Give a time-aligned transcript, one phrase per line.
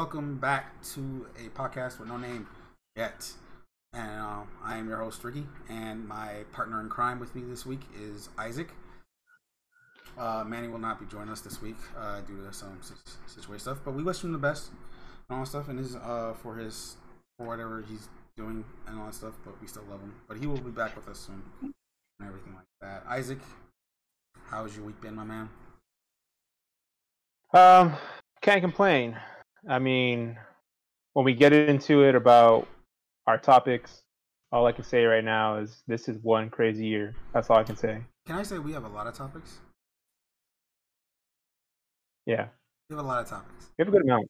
[0.00, 2.46] Welcome back to a podcast with no name
[2.96, 3.30] yet.
[3.92, 7.66] And uh, I am your host Ricky, and my partner in crime with me this
[7.66, 8.70] week is Isaac.
[10.16, 12.80] Uh, Manny will not be joining us this week uh, due to some
[13.26, 14.70] situation stuff, but we wish him the best
[15.28, 16.96] and all that stuff, and his uh, for his
[17.36, 18.08] for whatever he's
[18.38, 19.34] doing and all that stuff.
[19.44, 20.14] But we still love him.
[20.26, 21.74] But he will be back with us soon and
[22.26, 23.04] everything like that.
[23.06, 23.40] Isaac,
[24.46, 25.50] how's your week been, my man?
[27.52, 27.92] Um,
[28.40, 29.18] can't complain.
[29.68, 30.36] I mean,
[31.12, 32.68] when we get into it about
[33.26, 34.02] our topics,
[34.52, 37.14] all I can say right now is this is one crazy year.
[37.32, 38.02] That's all I can say.
[38.26, 39.58] Can I say we have a lot of topics?
[42.26, 42.48] Yeah,
[42.88, 43.70] We have a lot of topics.
[43.76, 44.28] we have a good amount.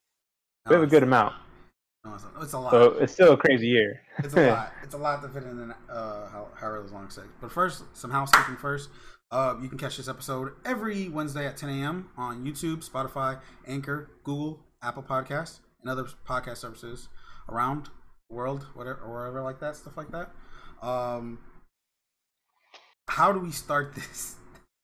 [0.67, 1.35] No, We have a good amount.
[2.05, 2.71] No, it's, a, it's a lot.
[2.71, 4.01] So it's still a crazy year.
[4.19, 4.73] it's a lot.
[4.83, 7.29] It's a lot to fit in uh, how, however long it takes.
[7.41, 8.89] But first, some housekeeping first.
[9.31, 12.09] Uh, you can catch this episode every Wednesday at 10 a.m.
[12.17, 17.09] on YouTube, Spotify, Anchor, Google, Apple Podcasts, and other podcast services
[17.49, 17.87] around
[18.29, 20.31] the world, whatever, or wherever like that, stuff like that.
[20.83, 21.39] Um,
[23.09, 24.37] how do we start this?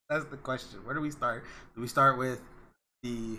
[0.09, 0.81] That's the question.
[0.85, 1.45] Where do we start?
[1.75, 2.41] Do we start with
[3.03, 3.39] the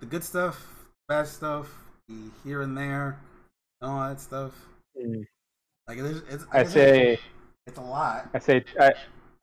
[0.00, 0.66] the good stuff,
[1.08, 1.68] bad stuff,
[2.08, 3.18] the here and there,
[3.80, 4.52] and all that stuff?
[5.00, 5.24] Mm.
[5.88, 7.18] Like it's, it's I say,
[7.66, 8.28] it's a lot.
[8.34, 8.92] I say, I,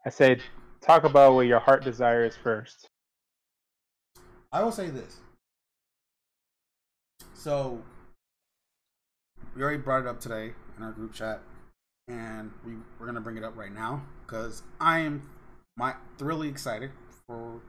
[0.05, 0.39] I say,
[0.81, 2.89] talk about what your heart desires first.
[4.51, 5.17] I will say this.
[7.39, 7.81] So
[9.55, 11.39] we already brought it up today in our group chat,
[12.09, 15.29] and we we're gonna bring it up right now because I am
[15.77, 16.91] my thoroughly excited
[17.25, 17.61] for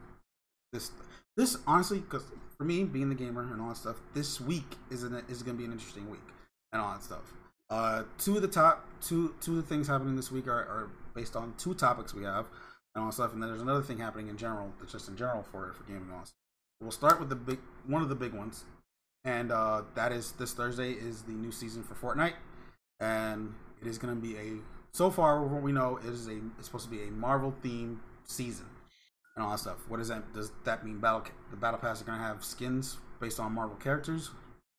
[0.72, 0.90] this.
[1.36, 2.24] This honestly, because
[2.58, 5.56] for me being the gamer and all that stuff, this week is an, is gonna
[5.56, 6.26] be an interesting week
[6.72, 7.32] and all that stuff.
[7.70, 10.90] Uh, two of the top two two of the things happening this week are, are
[11.14, 12.46] based on two topics we have
[12.96, 15.16] and all that stuff, and then there's another thing happening in general that's just in
[15.16, 16.24] general for for gaming all.
[16.80, 18.64] We'll start with the big one of the big ones,
[19.24, 22.34] and uh, that is this Thursday is the new season for Fortnite,
[23.00, 24.54] and it is going to be a
[24.92, 28.66] so far what we know is a it's supposed to be a Marvel themed season
[29.36, 29.78] and all that stuff.
[29.88, 30.98] What does that does that mean?
[30.98, 34.30] Battle the battle pass are going to have skins based on Marvel characters.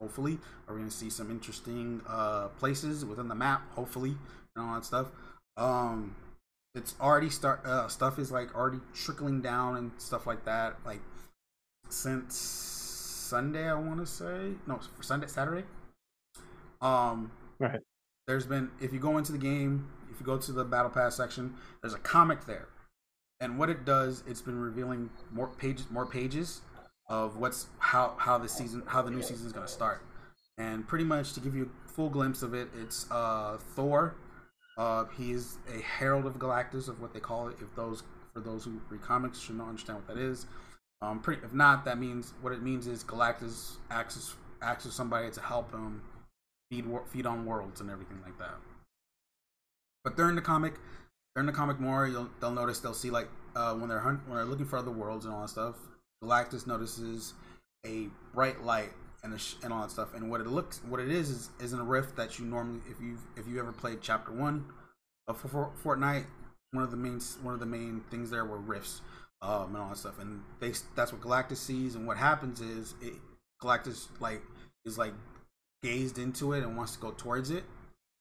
[0.02, 3.62] Hopefully, are we going to see some interesting uh, places within the map?
[3.76, 4.16] Hopefully,
[4.56, 5.08] and all that stuff.
[5.58, 6.16] Um,
[6.74, 10.78] it's already start uh, stuff is like already trickling down and stuff like that.
[10.86, 11.02] Like
[11.90, 12.81] since
[13.32, 15.64] Sunday, I want to say no, for Sunday, Saturday.
[16.82, 17.80] Um, Right.
[18.28, 21.16] There's been if you go into the game, if you go to the battle pass
[21.16, 22.68] section, there's a comic there,
[23.40, 26.62] and what it does, it's been revealing more pages, more pages
[27.08, 30.02] of what's how how the season how the new season is going to start,
[30.58, 34.16] and pretty much to give you a full glimpse of it, it's uh Thor.
[34.78, 37.58] Uh, he's a herald of Galactus, of what they call it.
[37.62, 38.04] If those
[38.34, 40.48] for those who read comics should not understand what that is.
[41.02, 45.32] Um, pretty, if not, that means what it means is Galactus acts acts as somebody
[45.32, 46.02] to help him
[46.70, 48.56] feed feed on worlds and everything like that.
[50.04, 50.76] But during the comic,
[51.36, 54.38] during the comic more, you'll they'll notice they'll see like uh, when they're hunt, when
[54.38, 55.76] they're looking for other worlds and all that stuff.
[56.24, 57.34] Galactus notices
[57.86, 58.92] a bright light
[59.24, 60.14] and sh- and all that stuff.
[60.14, 63.02] And what it looks, what it is, is isn't a rift that you normally if
[63.02, 64.66] you if you ever played Chapter One
[65.28, 66.26] of For- For- Fortnite,
[66.72, 69.02] one of the main one of the main things there were rifts
[69.42, 70.20] um, and all that stuff.
[70.20, 71.96] And they that's what Galactus sees.
[71.96, 73.14] And what happens is it,
[73.62, 74.42] Galactus like
[74.86, 75.14] is like
[75.84, 77.64] gazed into it and wants to go towards it.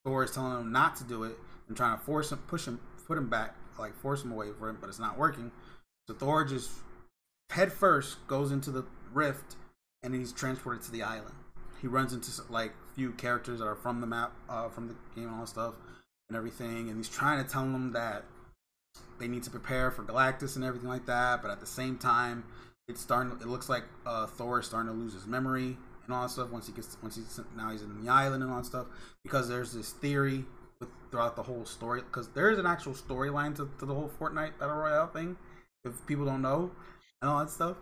[0.04, 1.36] Thor is telling him not to do it
[1.68, 4.70] and trying to force him, push him, put him back, like force him away from
[4.70, 5.50] it, but it's not working.
[6.08, 6.70] So Thor just
[7.50, 9.56] head first goes into the rift
[10.02, 11.34] and he's transported to the island.
[11.80, 15.28] He runs into like few characters that are from the map, uh, from the game
[15.28, 15.74] and all that stuff
[16.28, 18.24] and everything, and he's trying to tell them that
[19.20, 21.42] they need to prepare for Galactus and everything like that.
[21.42, 22.44] But at the same time,
[22.88, 23.32] it's starting.
[23.40, 26.50] It looks like uh, Thor is starting to lose his memory and all that stuff
[26.50, 28.86] once he gets once he's now he's in the island and all that stuff
[29.22, 30.44] because there's this theory
[30.80, 34.10] with, throughout the whole story because there is an actual storyline to, to the whole
[34.20, 35.36] Fortnite battle royale thing.
[35.84, 36.70] If people don't know
[37.22, 37.76] and all that stuff.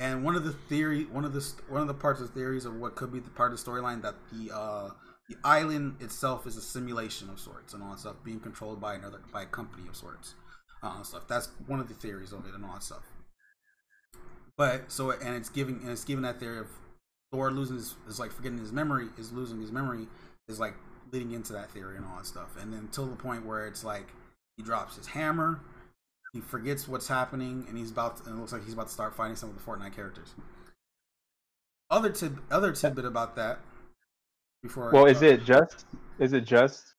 [0.00, 2.76] And one of the theory, one of the one of the parts of theories of
[2.76, 4.90] what could be the part of the storyline that the uh,
[5.28, 8.94] the island itself is a simulation of sorts and all that stuff, being controlled by
[8.94, 10.34] another by a company of sorts,
[10.82, 11.22] uh, stuff.
[11.28, 13.04] That's one of the theories of it and all that stuff.
[14.56, 16.66] But so and it's giving and it's giving that theory of
[17.32, 20.08] Thor losing his is like forgetting his memory is losing his memory
[20.48, 20.74] is like
[21.12, 22.56] leading into that theory and all that stuff.
[22.60, 24.08] And then till the point where it's like
[24.56, 25.60] he drops his hammer,
[26.32, 28.92] he forgets what's happening, and he's about to, and it looks like he's about to
[28.92, 30.34] start fighting some of the Fortnite characters.
[31.90, 33.60] Other tid other tidbit about that
[34.62, 35.86] before Well, is uh, it just
[36.18, 36.94] is it just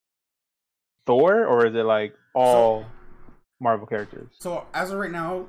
[1.05, 2.85] Thor or is it like all
[3.59, 4.29] Marvel characters?
[4.39, 5.47] So as of right now,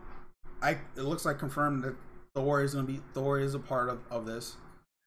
[0.63, 1.95] I it looks like confirmed that
[2.35, 4.57] Thor is gonna be Thor is a part of, of this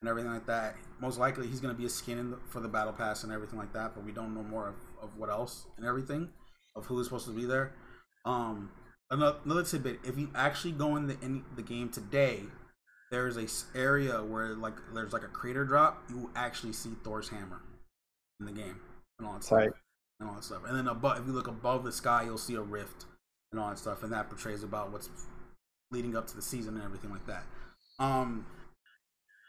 [0.02, 0.76] and everything like that.
[1.00, 3.60] Most likely he's gonna be a skin in the, for the battle pass and everything
[3.60, 6.30] like that, but we don't know more of, of what else and everything
[6.76, 7.74] of who is supposed to be there.
[8.26, 8.72] Um,
[9.12, 12.42] another, another tidbit: if you actually go in the in the game today,
[13.12, 13.48] there's a
[13.78, 16.04] area where like there's like a crater drop.
[16.10, 17.62] You will actually see Thor's hammer
[18.40, 18.80] in the game
[19.20, 19.72] and all Tight.
[20.24, 20.62] And all that stuff.
[20.68, 23.06] And then above, if you look above the sky, you'll see a rift
[23.52, 25.10] and all that stuff, and that portrays about what's
[25.92, 27.44] leading up to the season and everything like that.
[28.00, 28.46] Um,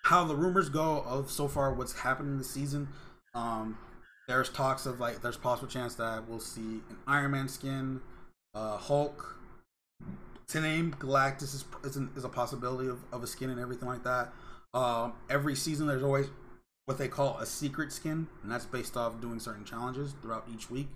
[0.04, 2.88] how the rumors go of so far what's happened in the season.
[3.34, 3.78] Um,
[4.28, 8.00] there's talks of like there's possible chance that we'll see an Iron Man skin,
[8.54, 9.38] uh, Hulk.
[10.48, 13.88] To name Galactus is is, an, is a possibility of, of a skin and everything
[13.88, 14.32] like that.
[14.74, 16.26] Um, every season there's always
[16.86, 20.70] what they call a secret skin, and that's based off doing certain challenges throughout each
[20.70, 20.88] week.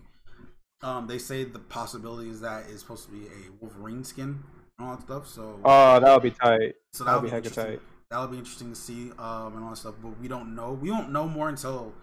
[0.83, 4.45] Um, they say the possibility is that is supposed to be a Wolverine skin
[4.79, 5.27] and all that stuff.
[5.27, 6.75] So, Oh, that would be tight.
[6.93, 7.65] so that'll that'll be be interesting.
[7.65, 7.81] tight.
[8.11, 9.95] That'll be interesting to see um, and all that stuff.
[10.01, 10.73] But we don't know.
[10.73, 11.95] We won't know more until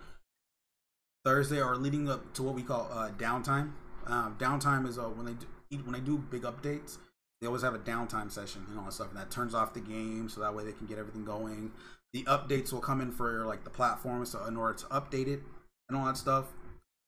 [1.23, 3.71] Thursday or leading up to what we call uh, downtime.
[4.07, 6.97] Um, downtime is uh, when they do, when they do big updates.
[7.41, 9.79] They always have a downtime session and all that stuff, and that turns off the
[9.81, 11.71] game so that way they can get everything going.
[12.15, 15.41] The updates will come in for like the platforms, so in order to update it
[15.89, 16.45] and all that stuff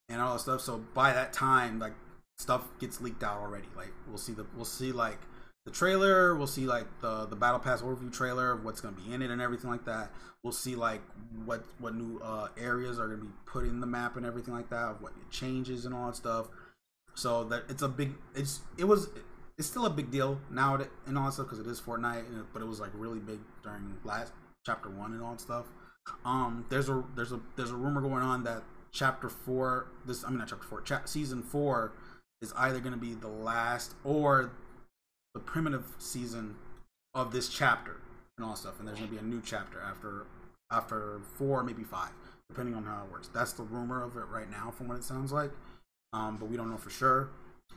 [0.09, 0.59] and all that stuff.
[0.59, 1.94] So by that time, like
[2.38, 3.69] stuff gets leaked out already.
[3.74, 5.19] Like we'll see the we'll see like
[5.65, 6.36] the trailer.
[6.36, 9.31] We'll see like the the battle pass overview trailer of what's gonna be in it
[9.31, 10.12] and everything like that.
[10.44, 11.01] We'll see like
[11.45, 14.69] what what new uh, areas are gonna be put in the map and everything like
[14.71, 15.01] that.
[15.01, 16.48] What changes and all that stuff.
[17.15, 18.13] So that it's a big.
[18.36, 19.07] It's it was.
[19.57, 20.77] It's still a big deal now
[21.07, 23.95] and all that stuff because it is Fortnite, but it was like really big during
[24.03, 24.33] last
[24.68, 25.66] chapter one and all stuff.
[26.24, 30.30] Um, there's a there's a there's a rumor going on that chapter four, this I
[30.30, 31.94] mean not chapter four, chap, season four
[32.42, 34.52] is either going to be the last or
[35.34, 36.56] the primitive season
[37.16, 37.98] of this chapter
[38.38, 40.25] and all stuff, and there's going to be a new chapter after
[40.72, 42.12] after four, maybe five,
[42.50, 43.30] depending on how it works.
[43.34, 45.52] That's the rumor of it right now, from what it sounds like.
[46.13, 47.30] Um, but we don't know for sure.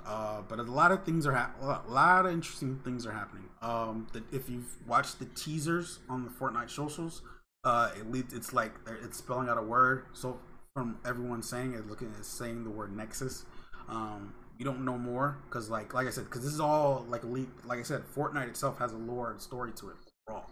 [0.07, 3.45] Uh, but a lot of things are hap- a lot of interesting things are happening.
[3.63, 7.23] Um, that if you've watched the teasers on the Fortnite socials,
[7.65, 8.33] uh, it leads.
[8.33, 8.73] It's like
[9.05, 10.07] it's spelling out a word.
[10.13, 10.41] So
[10.75, 13.45] from everyone saying it, looking at saying the word Nexus.
[13.89, 17.25] Um, you don't know more because, like, like I said, because this is all like
[17.25, 17.49] elite.
[17.65, 19.97] Like I said, Fortnite itself has a lore and story to it,
[20.29, 20.45] raw,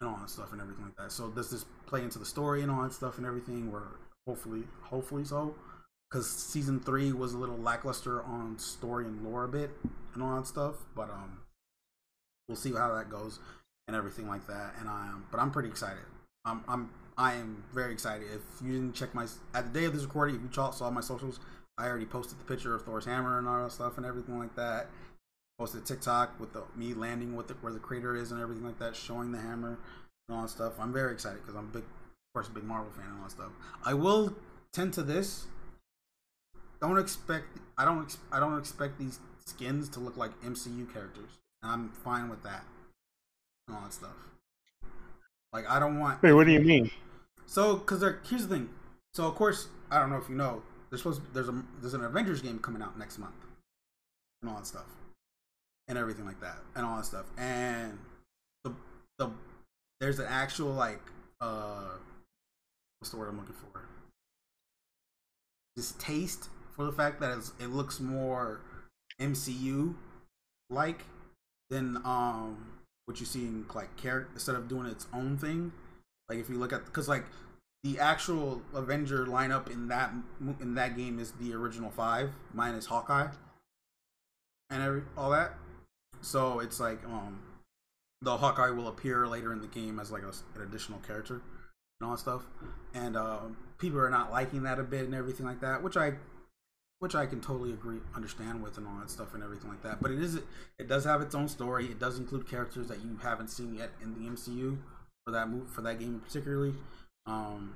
[0.00, 1.12] and all that stuff and everything like that.
[1.12, 3.70] So does this play into the story and all that stuff and everything?
[3.70, 3.82] Where
[4.26, 5.54] hopefully, hopefully so
[6.12, 9.70] because season three was a little lackluster on story and lore a bit
[10.12, 10.74] and all that stuff.
[10.94, 11.38] But um,
[12.48, 13.38] we'll see how that goes
[13.88, 14.74] and everything like that.
[14.78, 16.04] And um, but I'm pretty excited.
[16.44, 18.26] I'm I'm I am very excited.
[18.32, 21.00] If you didn't check my at the day of this recording, if you saw my
[21.00, 21.40] socials,
[21.78, 24.54] I already posted the picture of Thor's hammer and all that stuff and everything like
[24.56, 24.88] that.
[25.58, 28.78] Posted TikTok with the me landing with the, where the crater is and everything like
[28.78, 29.78] that, showing the hammer
[30.28, 30.74] and all that stuff.
[30.78, 33.30] I'm very excited because I'm big, of course, a big Marvel fan and all that
[33.30, 33.52] stuff.
[33.84, 34.34] I will
[34.72, 35.46] tend to this
[36.88, 37.46] don't expect
[37.78, 41.30] I don't ex- I don't expect these skins to look like MCU characters.
[41.62, 42.64] I'm fine with that.
[43.68, 44.16] And all that stuff.
[45.52, 46.90] Like I don't want Wait, what do you mean?
[47.46, 48.68] so because there here's the thing.
[49.14, 51.94] So of course I don't know if you know there's supposed to, there's a there's
[51.94, 53.34] an Avengers game coming out next month
[54.42, 54.86] and all that stuff
[55.88, 57.98] and everything like that and all that stuff and
[58.64, 58.72] the
[59.18, 59.30] the
[60.00, 61.00] there's an actual like
[61.40, 61.90] uh
[62.98, 63.82] what's the word I'm looking for
[65.76, 68.60] this taste for the fact that it looks more
[69.20, 69.94] MCU
[70.70, 71.04] like
[71.70, 72.72] than um
[73.06, 75.72] what you see in like character instead of doing its own thing.
[76.28, 77.24] Like if you look at because like
[77.82, 80.12] the actual Avenger lineup in that
[80.60, 83.28] in that game is the original five minus Hawkeye
[84.70, 85.54] and every all that.
[86.20, 87.40] So it's like um
[88.22, 91.42] the Hawkeye will appear later in the game as like a, an additional character
[92.00, 92.42] and all that stuff.
[92.94, 96.12] And um, people are not liking that a bit and everything like that, which I
[97.02, 100.00] which I can totally agree, understand with, and all that stuff and everything like that.
[100.00, 100.36] But it is,
[100.78, 101.86] it does have its own story.
[101.86, 104.76] It does include characters that you haven't seen yet in the MCU
[105.24, 106.74] for that move for that game particularly.
[107.26, 107.72] Um,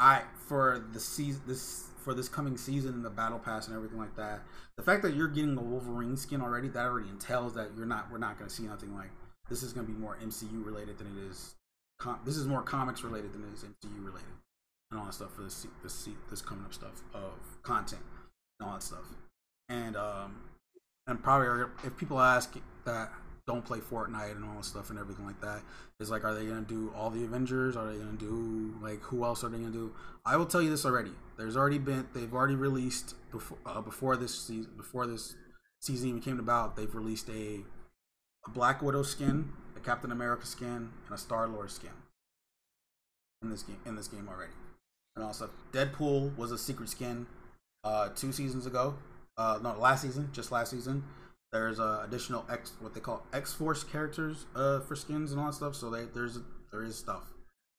[0.00, 3.98] I for the season this for this coming season and the battle pass and everything
[3.98, 4.40] like that.
[4.76, 8.10] The fact that you're getting a Wolverine skin already, that already entails that you're not.
[8.10, 9.10] We're not going to see nothing like
[9.48, 9.62] this.
[9.62, 11.54] Is going to be more MCU related than it is.
[12.00, 14.26] Com- this is more comics related than it is MCU related
[14.92, 17.32] and all that stuff for this this this coming up stuff of
[17.62, 18.02] content
[18.60, 19.04] and all that stuff.
[19.68, 20.36] And um
[21.06, 23.10] and probably if people ask that
[23.46, 25.62] don't play Fortnite and all that stuff and everything like that,
[25.98, 27.76] is like are they gonna do all the Avengers?
[27.76, 29.92] Are they gonna do like who else are they gonna do?
[30.24, 31.12] I will tell you this already.
[31.36, 35.34] There's already been they've already released before uh, before this season before this
[35.80, 36.76] season even came about.
[36.76, 37.64] They've released a
[38.46, 41.90] a Black Widow skin, a Captain America skin and a Star Lord skin
[43.42, 43.80] in this game.
[43.86, 44.52] In this game already,
[45.16, 47.26] and also Deadpool was a secret skin
[47.84, 48.94] uh, two seasons ago.
[49.36, 51.04] Uh, no, last season, just last season.
[51.52, 55.48] There's uh, additional X, what they call X Force characters uh, for skins and all
[55.48, 55.74] that stuff.
[55.74, 56.38] So they, there's
[56.70, 57.24] there is stuff.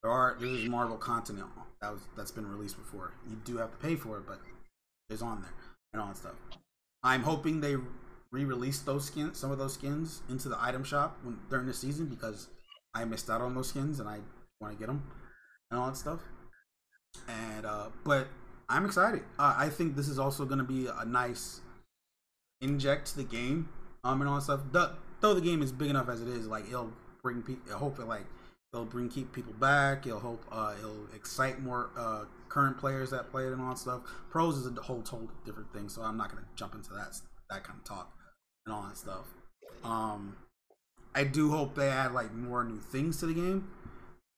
[0.03, 1.39] There are there is Marvel content
[1.81, 3.13] that was that's been released before.
[3.27, 4.39] You do have to pay for it, but
[5.09, 5.51] it's on there
[5.93, 6.35] and all that stuff.
[7.03, 7.75] I'm hoping they
[8.31, 12.07] re-release those skins, some of those skins, into the item shop when, during the season
[12.07, 12.47] because
[12.93, 14.19] I missed out on those skins and I
[14.59, 15.03] want to get them
[15.69, 16.19] and all that stuff.
[17.27, 18.27] And uh, but
[18.69, 19.21] I'm excited.
[19.37, 21.61] Uh, I think this is also going to be a nice
[22.61, 23.69] inject to the game,
[24.03, 24.61] um, and all that stuff.
[24.71, 24.91] The,
[25.21, 26.91] though the game is big enough as it is, like it'll
[27.21, 27.73] bring people.
[27.73, 28.25] I hope it like
[28.73, 30.05] it'll bring keep people back.
[30.07, 33.77] It'll hope uh, it'll excite more uh, current players that play it and all that
[33.77, 34.01] stuff.
[34.29, 37.15] Pros is a whole total different thing, so I'm not gonna jump into that
[37.49, 38.11] that kind of talk
[38.65, 39.27] and all that stuff.
[39.83, 40.35] Um,
[41.15, 43.69] I do hope they add like more new things to the game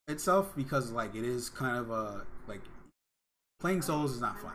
[0.08, 2.62] itself because like it is kind of a like
[3.60, 4.54] playing solos is not fun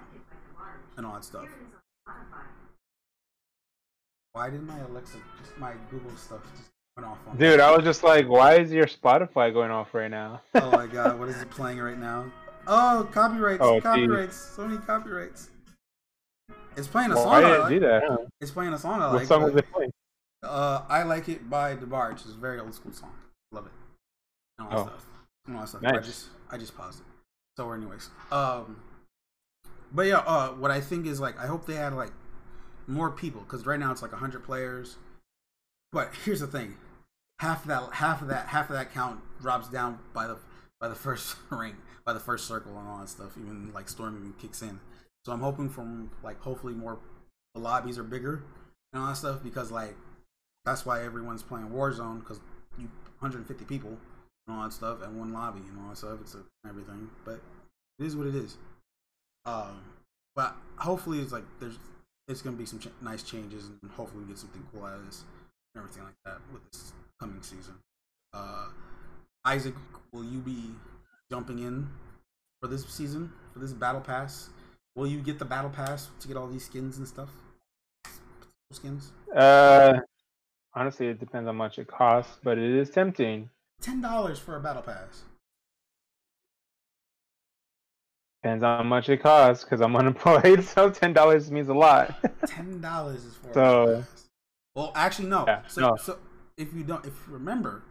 [0.97, 1.47] and all that stuff.
[4.33, 7.85] Why did my Alexa just my Google stuff just went off on Dude, I was
[7.85, 10.41] just like, why is your Spotify going off right now?
[10.55, 12.31] oh my god, what is it playing right now?
[12.67, 14.55] Oh, copyrights, oh, copyrights, geez.
[14.57, 15.51] so many copyrights.
[16.77, 17.35] It's playing a well, song.
[17.35, 17.71] I didn't like.
[17.71, 18.29] do that.
[18.41, 19.21] It's playing a song I what like.
[19.21, 19.93] What song was it playing?
[20.43, 22.13] Uh, I like it by DeBarge.
[22.13, 23.13] It's a very old school song.
[23.53, 23.73] Love it.
[24.59, 24.87] And all that oh.
[24.87, 25.07] stuff.
[25.47, 25.83] And all that stuff.
[25.83, 25.95] Nice.
[25.95, 27.07] I just I just paused it.
[27.57, 28.81] So, anyways, um,
[29.93, 32.13] but yeah, uh, what I think is like I hope they add like
[32.87, 34.97] more people because right now it's like hundred players.
[35.93, 36.77] But here's the thing:
[37.41, 40.39] half of that, half of that, half of that count drops down by the
[40.81, 43.37] by the first ring, by the first circle, and all that stuff.
[43.37, 44.81] Even like storm even kicks in.
[45.25, 46.99] So I'm hoping from like hopefully more
[47.55, 48.43] the lobbies are bigger
[48.93, 49.97] and all that stuff because like
[50.65, 52.41] that's why everyone's playing Warzone because
[52.79, 52.89] you
[53.19, 53.99] 150 people
[54.51, 56.19] and all that stuff and one lobby and all that stuff.
[56.21, 57.41] It's a, everything, but
[57.99, 58.57] it is what it is.
[59.45, 59.81] Um,
[60.35, 61.79] but hopefully it's like there's
[62.29, 65.07] it's gonna be some ch- nice changes and hopefully we get something cool out of
[65.07, 65.25] this
[65.75, 67.75] and everything like that with this coming season.
[68.33, 68.67] Uh,
[69.45, 69.75] Isaac,
[70.13, 70.71] will you be
[71.31, 71.89] jumping in
[72.61, 74.51] for this season for this battle pass?
[74.95, 77.31] Will you get the battle pass to get all these skins and stuff?
[78.73, 79.11] Skins?
[79.35, 79.95] Uh,
[80.75, 83.49] honestly, it depends on how much it costs, but it is tempting.
[83.81, 85.23] Ten dollars for a battle pass.
[88.43, 92.15] Depends on how much it costs because I'm unemployed, so ten dollars means a lot.
[92.47, 94.05] ten dollars is for so.
[94.75, 95.45] Well, actually, no.
[95.47, 95.97] Yeah, so, no.
[95.97, 96.19] so
[96.57, 97.83] if you don't, if you remember,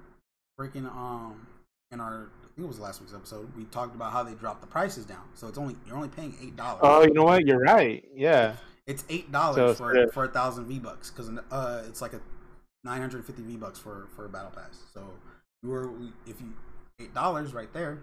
[0.60, 1.48] freaking um,
[1.91, 4.62] in our I think it was last week's episode, we talked about how they dropped
[4.62, 5.24] the prices down.
[5.34, 6.81] So it's only you're only paying eight dollars.
[6.84, 7.46] Oh, you know what?
[7.46, 8.03] You're right.
[8.13, 8.55] Yeah.
[8.86, 12.22] It's eight dollars so for for a thousand V bucks because uh, it's like a
[12.84, 14.79] nine hundred fifty V bucks for for a battle pass.
[14.93, 15.01] So
[15.63, 15.92] you were
[16.25, 16.54] if you
[17.00, 18.00] eight dollars right there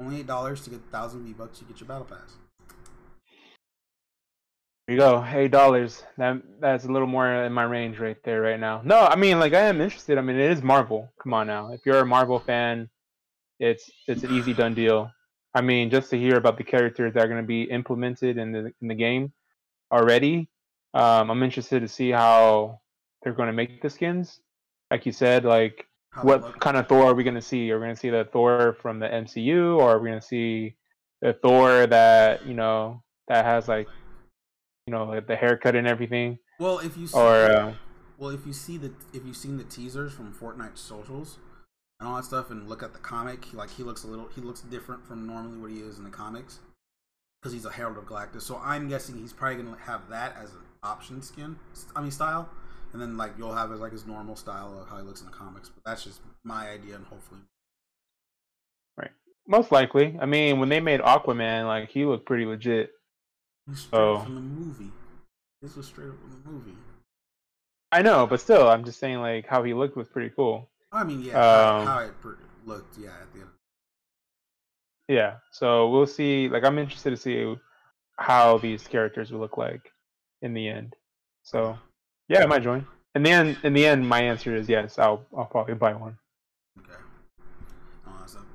[0.00, 1.60] only eight dollars to get thousand V bucks.
[1.60, 2.36] You get your battle pass.
[4.86, 6.02] There you go, eight dollars.
[6.16, 8.80] That that's a little more in my range right there right now.
[8.82, 10.18] No, I mean like I am interested.
[10.18, 11.12] I mean it is Marvel.
[11.22, 12.88] Come on now, if you're a Marvel fan,
[13.58, 15.10] it's it's an easy done deal.
[15.54, 18.52] I mean just to hear about the characters that are going to be implemented in
[18.52, 19.32] the in the game
[19.92, 20.48] already.
[20.94, 22.80] Um, I'm interested to see how
[23.22, 24.40] they're going to make the skins.
[24.90, 25.86] Like you said, like
[26.22, 27.70] what kind of Thor are we going to see?
[27.70, 30.26] Are we going to see the Thor from the MCU, or are we going to
[30.26, 30.74] see
[31.22, 33.88] the Thor that you know that has like
[34.86, 36.38] you know like the haircut and everything?
[36.58, 37.74] Well, if you see, or uh,
[38.18, 41.38] well, if you see the if you've seen the teasers from Fortnite socials
[42.00, 44.40] and all that stuff, and look at the comic, like he looks a little he
[44.40, 46.58] looks different from normally what he is in the comics
[47.40, 48.42] because he's a Herald of Galactus.
[48.42, 51.56] So I'm guessing he's probably going to have that as an option skin.
[51.94, 52.50] I mean style
[52.92, 55.26] and then like you'll have his like his normal style of how he looks in
[55.26, 55.68] the comics.
[55.68, 57.40] But that's just my idea, and hopefully,
[58.96, 59.10] right.
[59.46, 60.16] Most likely.
[60.20, 62.90] I mean, when they made Aquaman, like he looked pretty legit.
[63.72, 64.90] Straight so, from the movie.
[65.62, 66.76] This was straight up from the movie.
[67.92, 70.70] I know, but still, I'm just saying like how he looked was pretty cool.
[70.92, 72.12] I mean, yeah, um, how, it
[72.64, 73.50] looked, yeah, at the end.
[75.08, 76.48] Yeah, so we'll see.
[76.48, 77.56] Like, I'm interested to see
[78.16, 79.92] how these characters will look like
[80.42, 80.94] in the end.
[81.42, 81.78] So
[82.30, 82.86] yeah, I might join.
[83.16, 84.98] In the end, in the end, my answer is yes.
[84.98, 86.16] I'll I'll probably buy one.
[86.78, 87.00] Okay.
[88.06, 88.46] Awesome.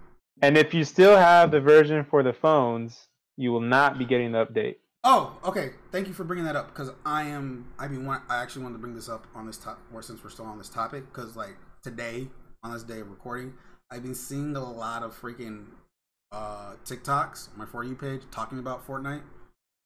[0.41, 4.31] And if you still have the version for the phones, you will not be getting
[4.31, 4.77] the update.
[5.03, 5.71] Oh, okay.
[5.91, 7.67] Thank you for bringing that up because I am.
[7.77, 10.29] I mean, I actually wanted to bring this up on this top, or since we're
[10.29, 12.29] still on this topic, because like today,
[12.63, 13.53] on this day of recording,
[13.91, 15.65] I've been seeing a lot of freaking
[16.31, 19.23] uh, TikToks on my for you page talking about Fortnite,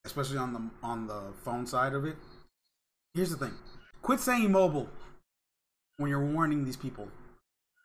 [0.06, 2.18] especially on the on the phone side of it.
[3.16, 3.54] Here's the thing:
[4.02, 4.90] Quit saying mobile
[5.98, 7.10] when you're warning these people.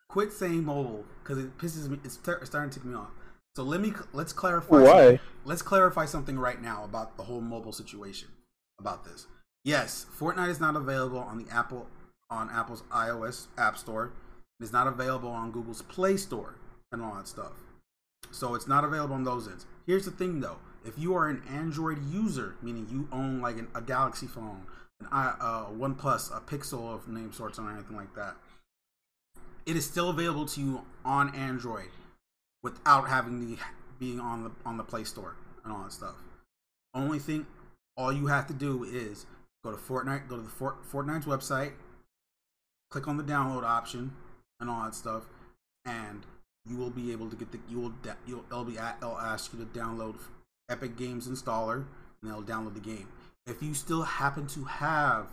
[0.07, 1.99] quit saying mobile because it pisses me.
[2.03, 3.09] It's, ter- it's starting to tick me off.
[3.55, 4.75] So let me let's clarify.
[4.81, 4.83] Why?
[4.87, 8.29] something- Let's clarify something right now about the whole mobile situation.
[8.79, 9.27] About this,
[9.63, 11.87] yes, Fortnite is not available on the Apple
[12.29, 14.11] on Apple's iOS App Store.
[14.59, 16.55] It is not available on Google's Play Store
[16.91, 17.53] and all that stuff.
[18.31, 19.65] So it's not available on those ends.
[19.85, 23.67] Here's the thing though: if you are an Android user, meaning you own like an,
[23.75, 24.63] a Galaxy phone,
[25.11, 28.35] uh, OnePlus, a Pixel of name sorts, or anything like that,
[29.65, 31.89] it is still available to you on Android
[32.63, 33.57] without having the
[33.99, 36.15] being on the on the Play Store and all that stuff.
[36.93, 37.45] Only thing,
[37.97, 39.25] all you have to do is
[39.63, 41.73] go to Fortnite, go to the Fort, Fortnite's website,
[42.89, 44.13] click on the download option
[44.59, 45.23] and all that stuff,
[45.85, 46.25] and
[46.65, 47.93] you will be able to get the you will
[48.25, 50.15] you'll it'll be at, it'll ask you to download
[50.69, 51.85] Epic Games installer
[52.21, 53.07] and it'll download the game.
[53.47, 55.27] If you still happen to have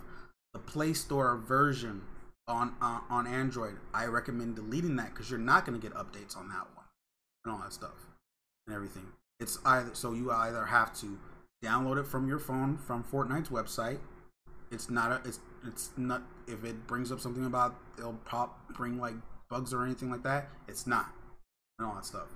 [0.53, 2.01] the Play Store version
[2.47, 6.37] on uh, on Android, I recommend deleting that because you're not going to get updates
[6.37, 6.85] on that one
[7.43, 8.07] and all that stuff
[8.67, 9.07] and everything.
[9.39, 11.17] It's either so you either have to
[11.63, 13.99] download it from your phone from Fortnite's website.
[14.71, 18.99] It's not a it's it's not if it brings up something about it'll pop bring
[18.99, 19.15] like
[19.49, 20.49] bugs or anything like that.
[20.67, 21.07] It's not
[21.79, 22.27] and all that stuff.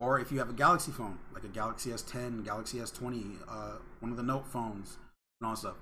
[0.00, 4.10] Or if you have a Galaxy phone like a Galaxy S10, Galaxy S20, uh, one
[4.10, 4.96] of the Note phones
[5.46, 5.76] all stuff.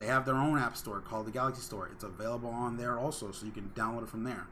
[0.00, 1.88] They have their own app store called the Galaxy Store.
[1.92, 4.46] It's available on there also, so you can download it from there,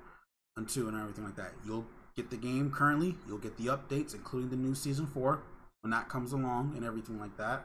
[0.57, 1.52] and too, and everything like that.
[1.66, 3.16] You'll get the game currently.
[3.26, 5.42] You'll get the updates, including the new season four
[5.83, 7.64] when that comes along, and everything like that,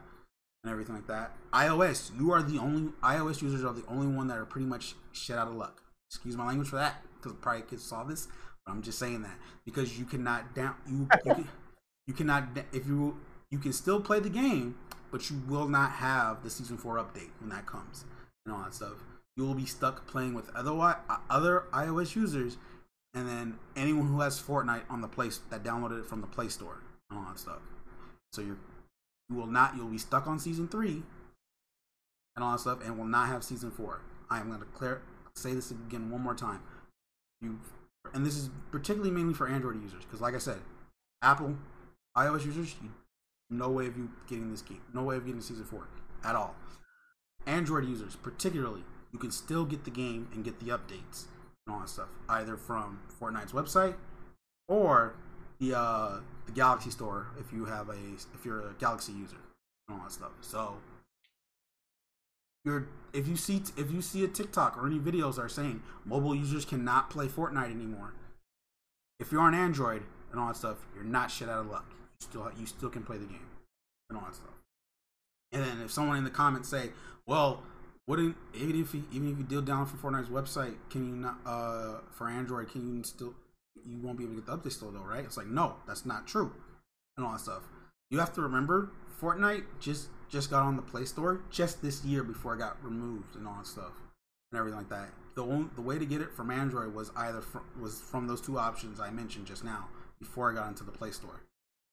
[0.64, 1.32] and everything like that.
[1.52, 4.94] iOS, you are the only iOS users are the only one that are pretty much
[5.12, 5.82] shit out of luck.
[6.10, 8.26] Excuse my language for that, because probably kids saw this,
[8.66, 11.48] but I'm just saying that because you cannot down you you, can,
[12.08, 13.16] you cannot if you
[13.50, 14.76] you can still play the game,
[15.10, 18.04] but you will not have the season four update when that comes
[18.44, 19.04] and all that stuff.
[19.36, 20.96] You will be stuck playing with other uh,
[21.30, 22.56] other iOS users,
[23.14, 26.48] and then anyone who has Fortnite on the place that downloaded it from the Play
[26.48, 26.80] Store
[27.10, 27.60] and all that stuff.
[28.32, 28.58] So you're
[29.30, 31.02] you will not you'll be stuck on season three
[32.34, 34.00] and all that stuff, and will not have season four.
[34.30, 35.02] I am going to clear
[35.34, 36.60] say this again one more time.
[37.40, 37.58] You
[38.12, 40.58] and this is particularly mainly for Android users because, like I said,
[41.22, 41.56] Apple
[42.16, 42.90] iOS users, you,
[43.50, 45.88] no way of you getting this game, no way of getting season four
[46.24, 46.54] at all.
[47.46, 48.82] Android users, particularly,
[49.12, 51.24] you can still get the game and get the updates
[51.66, 53.94] and all that stuff, either from Fortnite's website
[54.68, 55.14] or
[55.58, 57.96] the uh, the Galaxy Store if you have a
[58.34, 59.36] if you're a Galaxy user
[59.88, 60.32] and all that stuff.
[60.40, 60.76] So
[62.64, 66.34] you're if you see if you see a TikTok or any videos are saying mobile
[66.34, 68.14] users cannot play Fortnite anymore,
[69.18, 71.90] if you're on Android and all that stuff, you're not shit out of luck.
[72.20, 73.46] Still you still can play the game
[74.08, 74.54] and all that stuff.
[75.52, 76.90] And then if someone in the comments say,
[77.26, 77.62] "Well,
[78.06, 81.38] wouldn't even if you, even if you deal down from Fortnite's website, can you not
[81.46, 83.34] uh for Android can you still
[83.84, 86.04] you won't be able to get the update still though, right?" It's like no, that's
[86.04, 86.52] not true,
[87.16, 87.62] and all that stuff.
[88.10, 92.22] You have to remember, Fortnite just just got on the Play Store just this year
[92.22, 93.92] before it got removed and all that stuff
[94.52, 95.08] and everything like that.
[95.34, 98.40] The only, the way to get it from Android was either from, was from those
[98.40, 101.40] two options I mentioned just now before I got into the Play Store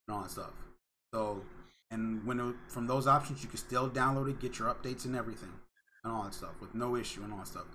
[0.08, 0.54] and all that stuff.
[1.14, 1.42] So,
[1.92, 5.16] and when it, from those options, you can still download it, get your updates and
[5.16, 5.52] everything,
[6.04, 7.66] and all that stuff with no issue and all that stuff.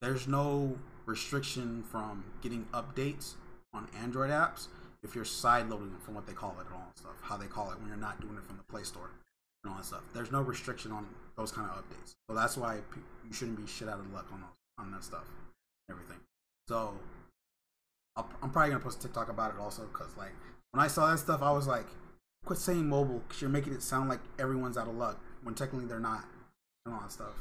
[0.00, 3.34] There's no restriction from getting updates
[3.72, 4.68] on Android apps
[5.02, 7.36] if you're side loading them from what they call it and all that stuff, how
[7.36, 9.10] they call it when you're not doing it from the Play Store
[9.62, 10.02] and all that stuff.
[10.14, 12.76] There's no restriction on those kind of updates, so that's why
[13.26, 15.24] you shouldn't be shit out of luck on those on that stuff,
[15.90, 16.18] everything.
[16.68, 16.94] So
[18.16, 20.32] I'll, I'm probably gonna post a TikTok about it also because like
[20.74, 21.86] when I saw that stuff, I was like,
[22.44, 25.86] quit saying mobile because you're making it sound like everyone's out of luck when technically
[25.86, 26.24] they're not,
[26.84, 27.32] and all that stuff.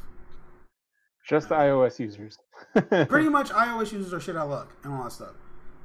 [1.27, 2.37] Just the iOS users.
[2.73, 5.33] Pretty much iOS users are shit out of luck and all that stuff.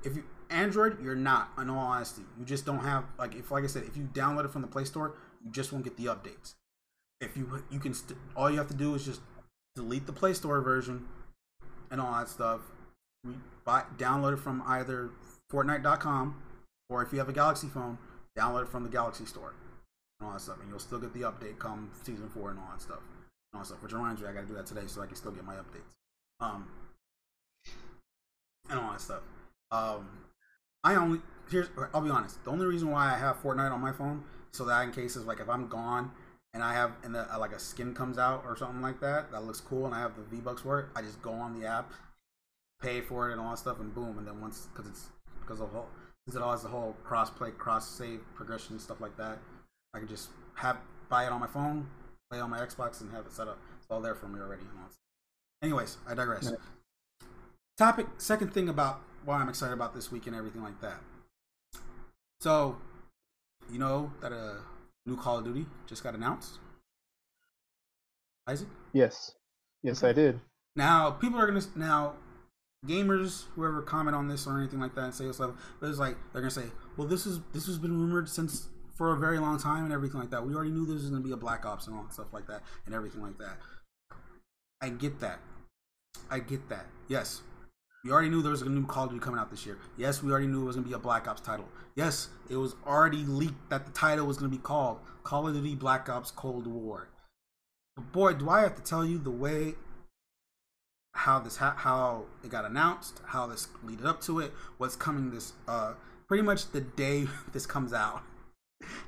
[0.05, 1.51] If you Android, you're not.
[1.57, 4.45] In all honesty, you just don't have like if like I said, if you download
[4.45, 6.55] it from the Play Store, you just won't get the updates.
[7.23, 9.23] If you you can st- all you have to do is just
[9.75, 11.09] delete the Play Store version
[11.91, 12.61] and all that stuff.
[13.25, 13.35] We
[13.65, 15.09] buy download it from either
[15.51, 16.43] Fortnite.com
[16.88, 17.98] or if you have a Galaxy phone,
[18.37, 19.55] download it from the Galaxy Store
[20.20, 22.68] and all that stuff, and you'll still get the update come season four and all
[22.72, 23.01] that stuff.
[23.53, 23.83] And all that stuff.
[23.83, 25.55] Which reminds me, I got to do that today so I can still get my
[25.55, 25.94] updates.
[26.40, 26.68] Um,
[28.70, 29.22] and all that stuff.
[29.70, 30.09] Um,
[30.85, 31.20] I only
[31.51, 32.42] here's I'll be honest.
[32.44, 35.40] The only reason why I have Fortnite on my phone so that in cases like
[35.40, 36.11] if I'm gone
[36.55, 39.44] and I have and the, like a skin comes out or something like that that
[39.44, 41.66] looks cool and I have the V Bucks for it, I just go on the
[41.66, 41.92] app,
[42.81, 44.18] pay for it and all that stuff, and boom.
[44.18, 45.09] And then once because it's
[45.40, 45.88] because of the whole
[46.29, 49.38] since it all has the whole cross play, cross save progression stuff like that,
[49.95, 50.77] I can just have
[51.09, 51.87] buy it on my phone,
[52.31, 53.59] play on my Xbox, and have it set up.
[53.79, 54.61] It's all there for me already.
[54.61, 55.62] And all that stuff.
[55.62, 56.53] Anyways, I digress.
[57.79, 61.01] Topic second thing about why I'm excited about this week and everything like that.
[62.41, 62.77] So,
[63.73, 64.57] you know that a
[65.07, 66.59] new Call of Duty just got announced.
[68.47, 68.69] Isaac.
[68.93, 69.33] Yes.
[69.83, 70.41] Yes, I did.
[70.77, 72.17] Now people are gonna now
[72.87, 75.99] gamers whoever comment on this or anything like that and say this level but it's
[75.99, 79.38] like they're gonna say, well, this is this has been rumored since for a very
[79.38, 80.45] long time and everything like that.
[80.45, 82.62] We already knew this was gonna be a Black Ops and all stuff like that
[82.87, 83.57] and everything like that.
[84.81, 85.38] I get that.
[86.31, 86.87] I get that.
[87.09, 87.43] Yes,
[88.05, 89.79] we already knew there was a new Call of Duty coming out this year.
[89.97, 91.69] Yes, we already knew it was gonna be a Black Ops title.
[91.95, 95.75] Yes, it was already leaked that the title was gonna be called Call of Duty
[95.75, 97.09] Black Ops Cold War.
[97.97, 99.75] But boy, do I have to tell you the way
[101.12, 105.31] how this ha- how it got announced, how this leaded up to it, what's coming
[105.31, 105.94] this uh
[106.27, 108.23] pretty much the day this comes out.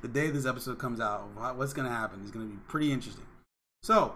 [0.02, 3.26] The day this episode comes out, what's gonna happen is gonna be pretty interesting.
[3.82, 4.14] So,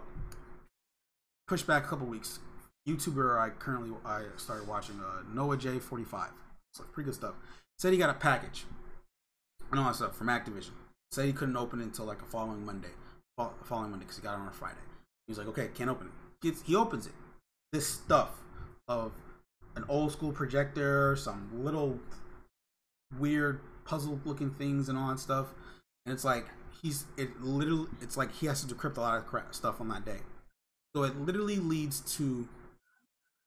[1.47, 2.41] push back a couple weeks.
[2.89, 6.29] YouTuber I currently I started watching uh, Noah J45.
[6.71, 7.35] It's like pretty good stuff.
[7.79, 8.65] Said he got a package
[9.71, 10.73] and all that stuff from Activision.
[11.13, 12.91] Said he couldn't open it until like a following Monday,
[13.37, 14.77] following Monday because he got it on a Friday.
[15.27, 16.13] He was like, okay, can't open it.
[16.43, 17.13] Gets he opens it.
[17.75, 18.31] This stuff
[18.87, 19.11] of
[19.75, 21.99] an old school projector, some little
[23.19, 25.49] weird puzzle looking things and all that stuff.
[26.07, 26.47] And it's like
[26.81, 29.89] he's it literally it's like he has to decrypt a lot of crap stuff on
[29.89, 30.19] that day.
[30.95, 32.47] So it literally leads to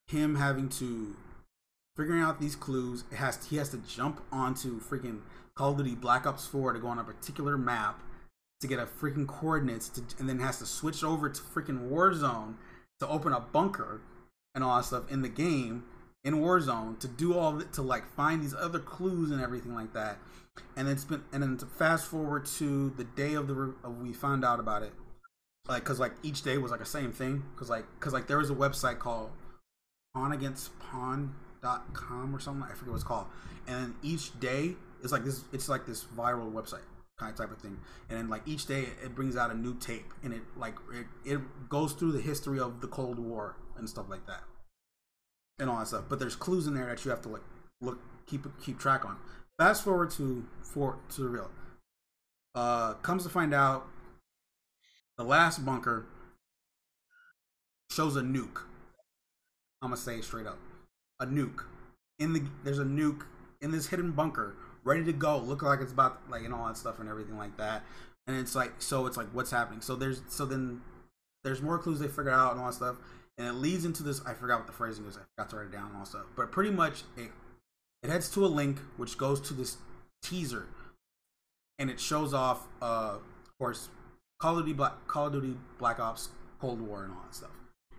[0.07, 1.15] him having to
[1.95, 3.05] figuring out these clues.
[3.09, 5.21] It has he has to jump onto freaking
[5.55, 8.01] Call of Duty Black Ops 4 to go on a particular map
[8.59, 12.55] to get a freaking coordinates to, and then has to switch over to freaking Warzone
[12.99, 14.01] to open a bunker
[14.57, 15.83] and all that stuff in the game
[16.23, 20.17] in Warzone to do all to like find these other clues and everything like that.
[20.75, 24.13] And it's been and then to fast forward to the day of the of we
[24.13, 24.93] found out about it,
[25.69, 28.39] like because like each day was like the same thing because like because like there
[28.39, 29.29] was a website called
[30.15, 31.35] pawn against com
[32.33, 32.63] or something.
[32.63, 33.27] I forget what it's called.
[33.67, 35.43] And each day is like this.
[35.53, 36.81] It's like this viral website
[37.19, 37.77] kind of type of thing.
[38.09, 41.05] And then like each day it brings out a new tape, and it like it,
[41.31, 44.43] it goes through the history of the Cold War and stuff like that,
[45.59, 46.05] and all that stuff.
[46.09, 47.43] But there's clues in there that you have to like
[47.81, 49.17] look keep keep track on.
[49.57, 51.51] Fast forward to for to the real.
[52.55, 53.85] Uh, comes to find out,
[55.17, 56.05] the last bunker
[57.91, 58.61] shows a nuke
[59.81, 60.57] I'm gonna say straight up,
[61.19, 61.63] a nuke
[62.19, 63.23] in the there's a nuke
[63.61, 66.77] in this hidden bunker ready to go, look like it's about like and all that
[66.77, 67.83] stuff and everything like that.
[68.25, 69.81] And it's like so it's like what's happening.
[69.81, 70.81] So there's so then
[71.43, 72.97] there's more clues they figure out and all that stuff,
[73.37, 74.21] and it leads into this.
[74.25, 75.17] I forgot what the phrasing is.
[75.17, 76.25] I forgot to write it down stuff.
[76.35, 77.31] But pretty much it
[78.03, 79.77] it heads to a link which goes to this
[80.23, 80.67] teaser,
[81.79, 83.89] and it shows off, uh, of course,
[84.39, 87.51] Call of Duty Black Call of Duty Black Ops Cold War and all that stuff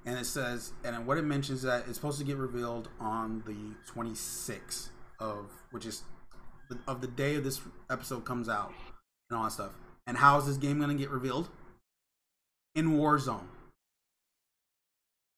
[0.08, 3.74] and it says, and what it mentions that it's supposed to get revealed on the
[3.92, 4.88] 26th
[5.20, 6.02] of, which is
[6.86, 8.72] of the day of this episode comes out,
[9.28, 9.72] and all that stuff.
[10.06, 11.50] And how is this game going to get revealed?
[12.74, 13.48] In Warzone.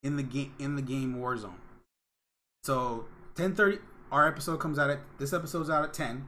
[0.02, 1.58] In the game, in the game Warzone.
[2.64, 6.26] So 10:30, our episode comes out at this episode's out at 10.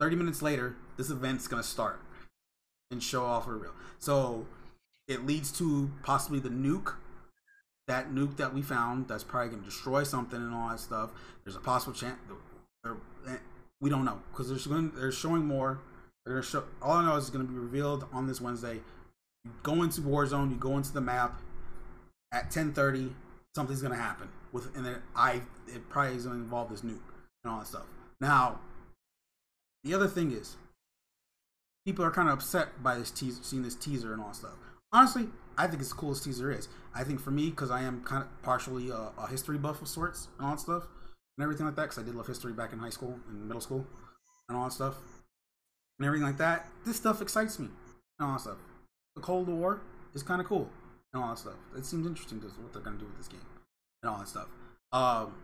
[0.00, 2.00] 30 minutes later, this event's gonna start
[2.90, 3.74] and show off for real.
[3.98, 4.46] So
[5.06, 6.94] it leads to possibly the nuke
[7.86, 11.10] that nuke that we found that's probably to destroy something and all that stuff.
[11.44, 12.18] There's a possible chance.
[12.84, 13.36] Eh,
[13.80, 14.92] we don't know because they're going.
[14.94, 15.80] They're showing more.
[16.24, 16.64] They're to show.
[16.80, 18.80] All I know is it's to be revealed on this Wednesday.
[19.44, 20.50] You go into Warzone.
[20.50, 21.40] You go into the map
[22.34, 23.14] at 10:30.
[23.54, 25.42] Something's to happen with, and then I.
[25.68, 26.98] It probably is to involve this nuke
[27.44, 27.86] and all that stuff.
[28.20, 28.60] Now,
[29.84, 30.56] the other thing is,
[31.86, 34.54] people are kind of upset by this teaser, seeing this teaser and all that stuff.
[34.92, 36.68] Honestly, I think it's the coolest teaser is.
[36.94, 39.88] I think for me, because I am kind of partially a, a, history buff of
[39.88, 40.84] sorts and all that stuff
[41.36, 43.60] and everything like that, because I did love history back in high school and middle
[43.60, 43.86] school
[44.48, 44.96] and all that stuff
[45.98, 46.66] and everything like that.
[46.84, 47.68] This stuff excites me
[48.18, 48.58] and all that stuff.
[49.16, 49.80] The Cold War
[50.14, 50.70] is kind of cool
[51.14, 51.54] and all that stuff.
[51.76, 53.40] It seems interesting to what they're gonna do with this game
[54.02, 54.48] and all that stuff.
[54.92, 55.34] Um,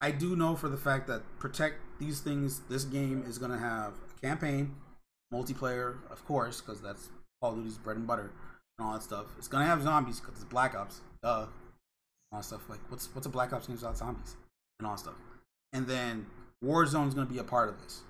[0.00, 2.60] I do know for the fact that protect these things.
[2.68, 4.76] This game is gonna have a campaign,
[5.34, 7.10] multiplayer, of course, because that's
[7.42, 8.30] Call of Duty's bread and butter
[8.78, 9.26] and all that stuff.
[9.36, 11.00] It's gonna have zombies because it's Black Ops.
[11.22, 11.46] Duh.
[12.32, 12.68] All that stuff.
[12.68, 14.36] Like what's what's a Black Ops game without zombies
[14.78, 15.16] and all that stuff.
[15.72, 16.26] And then
[16.64, 18.02] Warzone's gonna be a part of this.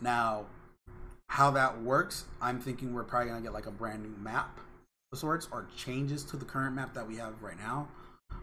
[0.00, 0.46] Now,
[1.28, 4.60] how that works, I'm thinking we're probably gonna get like a brand new map
[5.16, 7.88] sorts are changes to the current map that we have right now.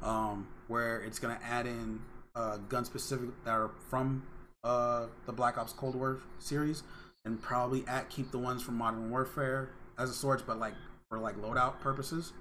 [0.01, 1.99] Um, where it's gonna add in
[2.36, 4.23] uh, gun specific that are from
[4.63, 6.84] uh, the Black Ops Cold War series,
[7.23, 10.73] and probably at keep the ones from Modern Warfare as a sorts, but like
[11.10, 12.34] for like loadout purposes.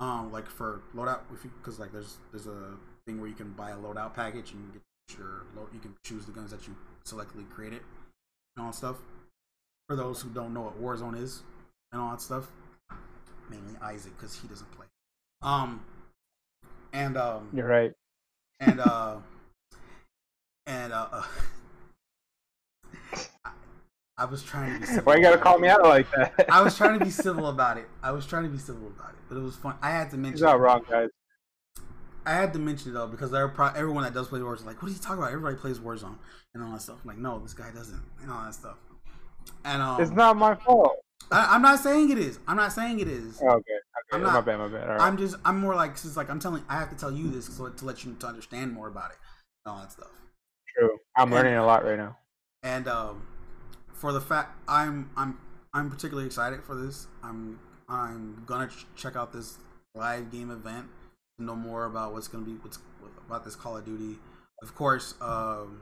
[0.00, 2.74] Um, like for loadout, because like there's there's a
[3.06, 4.82] thing where you can buy a loadout package and get
[5.18, 7.80] your you can choose the guns that you selectively created
[8.56, 8.96] and all that stuff.
[9.88, 11.42] For those who don't know what Warzone is
[11.92, 12.48] and all that stuff,
[13.50, 14.86] mainly Isaac because he doesn't play.
[15.42, 15.84] Um,
[16.92, 17.92] and um, you're right.
[18.60, 19.16] And uh,
[20.66, 21.24] and uh, uh
[24.18, 24.86] I was trying to be.
[24.86, 26.46] Civil Why you gotta call me out like that?
[26.50, 27.88] I was trying to be civil about it.
[28.02, 29.76] I was trying to be civil about it, but it was fun.
[29.80, 30.34] I had to mention.
[30.34, 31.10] He's not wrong, guys.
[32.26, 34.82] I had to mention it though because pro- everyone that does play Warzone is like,
[34.82, 35.32] what are you talking about?
[35.32, 36.16] Everybody plays Warzone
[36.52, 36.98] and all that stuff.
[37.02, 38.76] I'm like, no, this guy doesn't, and all that stuff.
[39.64, 40.96] And um, it's not my fault.
[41.30, 42.38] I, am not saying it is.
[42.46, 43.38] I'm not saying it is.
[43.42, 43.72] Oh, okay.
[43.72, 43.80] Okay.
[44.12, 44.58] I'm not, my bad.
[44.58, 45.00] My bad.
[45.00, 45.36] I'm just.
[45.44, 45.92] I'm more like.
[45.92, 46.64] It's like I'm telling.
[46.68, 49.18] I have to tell you this so to let you to understand more about it
[49.64, 50.10] and all that stuff.
[50.76, 50.98] True.
[51.16, 52.16] I'm and, learning a lot right now.
[52.62, 53.26] And um,
[53.92, 55.38] for the fact I'm I'm
[55.74, 57.06] I'm particularly excited for this.
[57.22, 59.58] I'm I'm gonna ch- check out this
[59.94, 60.86] live game event
[61.38, 62.78] to know more about what's gonna be what's
[63.26, 64.18] about this Call of Duty.
[64.62, 65.80] Of course, um,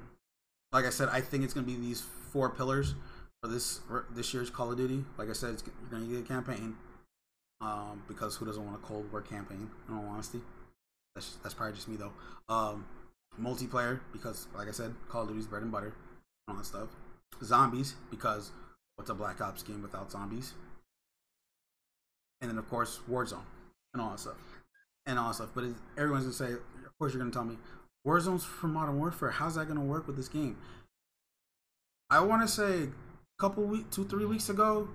[0.73, 2.95] like I said, I think it's gonna be these four pillars
[3.47, 3.81] for this
[4.15, 5.05] this year's Call of Duty.
[5.17, 6.77] Like I said, it's, you're gonna get a campaign.
[7.61, 9.71] Um, because who doesn't want a Cold War campaign?
[9.89, 10.41] In all honesty,
[11.15, 12.13] that's that's probably just me though.
[12.53, 12.87] Um,
[13.41, 15.95] multiplayer because, like I said, Call of Duty's bread and butter, and
[16.49, 16.89] all that stuff
[17.43, 18.51] zombies because
[18.97, 20.55] what's a Black Ops game without zombies?
[22.41, 23.45] And then of course Warzone
[23.95, 24.37] and all that stuff
[25.07, 25.51] and all that stuff.
[25.55, 25.65] But
[25.97, 27.57] everyone's gonna say, of course you're gonna tell me
[28.07, 29.31] Warzone's for Modern Warfare.
[29.31, 30.57] How's that gonna work with this game?
[32.09, 32.89] I want to say
[33.39, 34.89] couple weeks, two three weeks ago,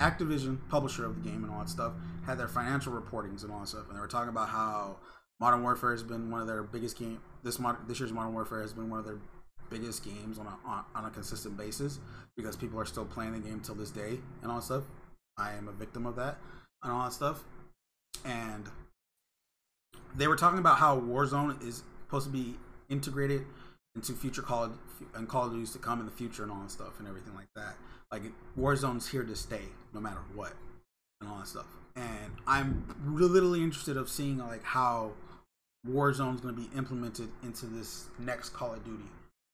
[0.00, 1.92] Activision, publisher of the game and all that stuff,
[2.24, 4.96] had their financial reportings and all that stuff, and they were talking about how
[5.40, 7.20] Modern Warfare has been one of their biggest game.
[7.42, 9.18] This this year's Modern Warfare has been one of their
[9.70, 11.98] biggest games on a on a consistent basis
[12.36, 14.84] because people are still playing the game till this day and all that stuff.
[15.36, 16.38] I am a victim of that
[16.82, 17.44] and all that stuff.
[18.24, 18.64] And
[20.16, 22.56] they were talking about how Warzone is supposed to be
[22.88, 23.44] integrated
[23.98, 24.72] into future Call
[25.14, 27.34] and Call of Duty to come in the future and all that stuff and everything
[27.34, 27.74] like that.
[28.10, 28.22] Like
[28.58, 30.52] Warzone's here to stay no matter what
[31.20, 31.66] and all that stuff.
[31.96, 35.12] And I'm literally interested of seeing like how
[35.86, 39.10] Warzone's going to be implemented into this next Call of Duty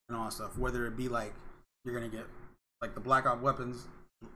[0.09, 0.57] and all that stuff.
[0.57, 1.33] Whether it be like
[1.83, 2.25] you're gonna get
[2.81, 3.85] like the Black Ops weapons,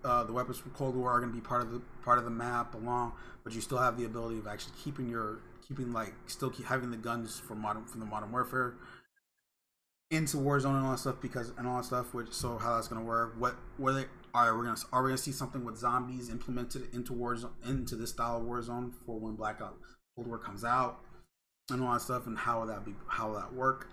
[0.04, 2.32] uh, the weapons from Cold War are gonna be part of the part of the
[2.32, 6.50] map along, but you still have the ability of actually keeping your keeping like still
[6.50, 8.74] keep having the guns from modern from the Modern Warfare
[10.12, 12.13] into Warzone and all that stuff because and all that stuff.
[12.13, 13.36] Which so how that's gonna work?
[13.38, 17.13] What where they are we gonna are we gonna see something with zombies implemented into
[17.13, 21.00] Warzone into this style of Warzone for when Black Ops Cold War comes out
[21.69, 23.88] and all that stuff and how will that be how will that work?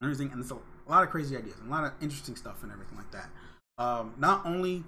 [0.00, 0.32] and everything.
[0.32, 0.58] And it's a,
[0.90, 3.28] lot of crazy ideas, and a lot of interesting stuff, and everything like that.
[3.76, 4.84] Um, not only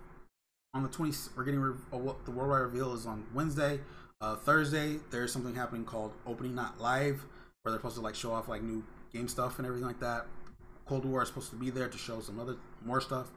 [0.73, 3.81] on the 20th, we're getting re- uh, the worldwide reveal is on Wednesday.
[4.21, 7.25] Uh, Thursday, there's something happening called Opening Night Live,
[7.63, 10.27] where they're supposed to like show off like new game stuff and everything like that.
[10.87, 13.29] Cold War is supposed to be there to show some other more stuff.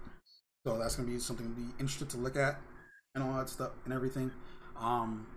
[0.65, 2.59] So that's gonna be something to be interested to look at
[3.15, 4.31] and all that stuff and everything.
[4.79, 5.27] Um,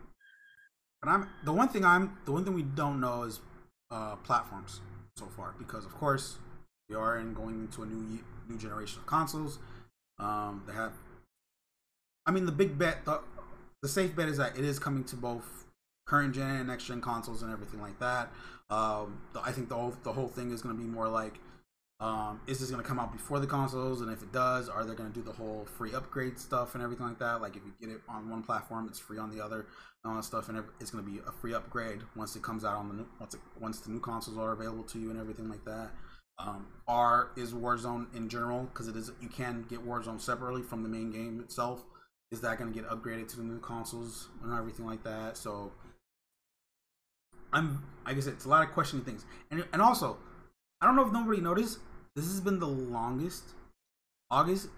[1.03, 3.40] but I'm the one thing I'm the one thing we don't know is
[3.90, 4.81] uh, platforms
[5.16, 6.38] so far because of course
[6.88, 9.59] we are in going into a new new generation of consoles.
[10.18, 10.92] Um, they have,
[12.25, 13.20] I mean, the big bet, the,
[13.83, 15.66] the safe bet is that it is coming to both
[16.07, 18.31] current gen and next gen consoles and everything like that.
[18.68, 21.38] Um, I think the whole the whole thing is going to be more like,
[22.00, 24.00] um, is this going to come out before the consoles?
[24.00, 26.83] And if it does, are they going to do the whole free upgrade stuff and
[26.83, 27.40] everything like that?
[27.40, 29.66] Like if you get it on one platform, it's free on the other
[30.05, 32.64] and all that stuff, and it's going to be a free upgrade once it comes
[32.64, 35.20] out on the new, once it, once the new consoles are available to you and
[35.20, 35.90] everything like that.
[36.38, 40.83] Um, R is Warzone in general because it is you can get Warzone separately from
[40.83, 41.85] the main game itself.
[42.31, 45.37] Is that going to get upgraded to the new consoles and everything like that?
[45.37, 45.72] So
[47.57, 50.19] I'm like I said, it's a lot of questioning things, and and also
[50.81, 51.79] I don't know if nobody noticed.
[52.14, 53.45] This has been the longest
[54.31, 54.69] August.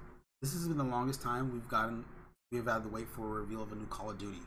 [0.40, 2.04] This has been the longest time we've gotten
[2.52, 4.38] we've had to wait for a reveal of a new Call of Duty.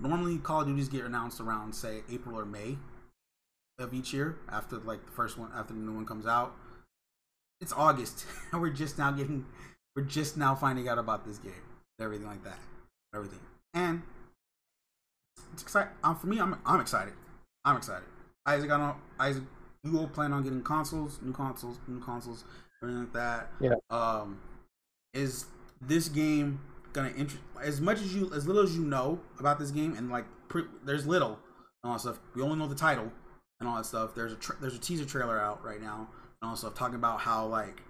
[0.00, 2.78] Normally, Call of Duties get announced around say April or May
[3.78, 6.54] of each year after like the first one after the new one comes out.
[7.60, 9.44] It's August, and we're just now getting
[9.94, 11.52] we're just now finding out about this game,
[12.00, 12.58] everything like that,
[13.14, 13.40] everything,
[13.74, 14.00] and
[15.52, 15.92] it's exciting.
[16.02, 17.12] Um, for me, I'm I'm excited.
[17.64, 18.04] I'm excited.
[18.46, 18.96] Isaac, I don't.
[19.18, 19.44] Isaac,
[19.84, 22.44] you will plan on getting consoles, new consoles, new consoles,
[22.82, 23.50] everything like that.
[23.60, 23.74] Yeah.
[23.90, 24.38] Um,
[25.14, 25.46] is
[25.80, 26.60] this game
[26.92, 30.10] gonna interest as much as you as little as you know about this game and
[30.10, 31.38] like pre- there's little
[31.82, 32.18] and all that stuff.
[32.34, 33.10] We only know the title
[33.60, 34.14] and all that stuff.
[34.14, 36.08] There's a tra- there's a teaser trailer out right now
[36.40, 37.82] and all that stuff talking about how like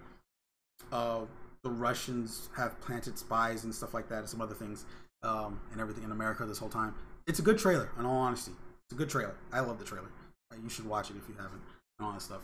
[0.91, 1.21] uh
[1.63, 4.85] the Russians have planted spies and stuff like that and some other things
[5.23, 6.93] um and everything in America this whole time.
[7.27, 7.89] It's a good trailer.
[7.97, 8.51] In all honesty,
[8.93, 9.35] a good trailer.
[9.51, 10.09] I love the trailer.
[10.51, 11.61] Uh, you should watch it if you haven't
[11.99, 12.41] and all that stuff.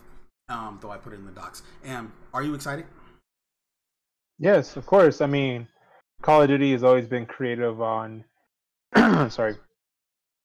[0.49, 1.61] Um, though I put it in the docs.
[1.83, 2.85] And are you excited?
[4.39, 5.21] Yes, of course.
[5.21, 5.67] I mean,
[6.21, 8.25] Call of Duty has always been creative on.
[9.29, 9.55] sorry,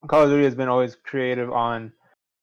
[0.06, 1.92] Call of Duty has been always creative on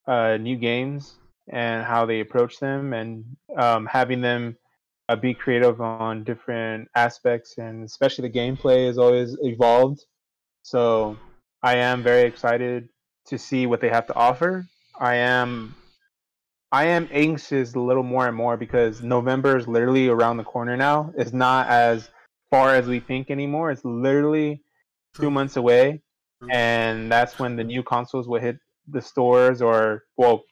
[0.08, 1.18] uh, new games
[1.50, 3.26] and how they approach them, and
[3.58, 4.58] um, having them
[5.10, 10.06] uh, be creative on different aspects, and especially the gameplay has always evolved.
[10.64, 11.18] So
[11.62, 12.90] I am very excited
[13.28, 14.68] to see what they have to offer.
[15.00, 15.76] I am
[16.72, 20.78] I am anxious a little more and more because November is literally around the corner
[20.78, 21.12] now.
[21.18, 22.10] It's not as
[22.50, 23.72] far as we think anymore.
[23.72, 24.62] It's literally
[25.16, 26.02] two months away,
[26.50, 28.58] and that's when the new consoles will hit
[28.88, 30.44] the stores or well,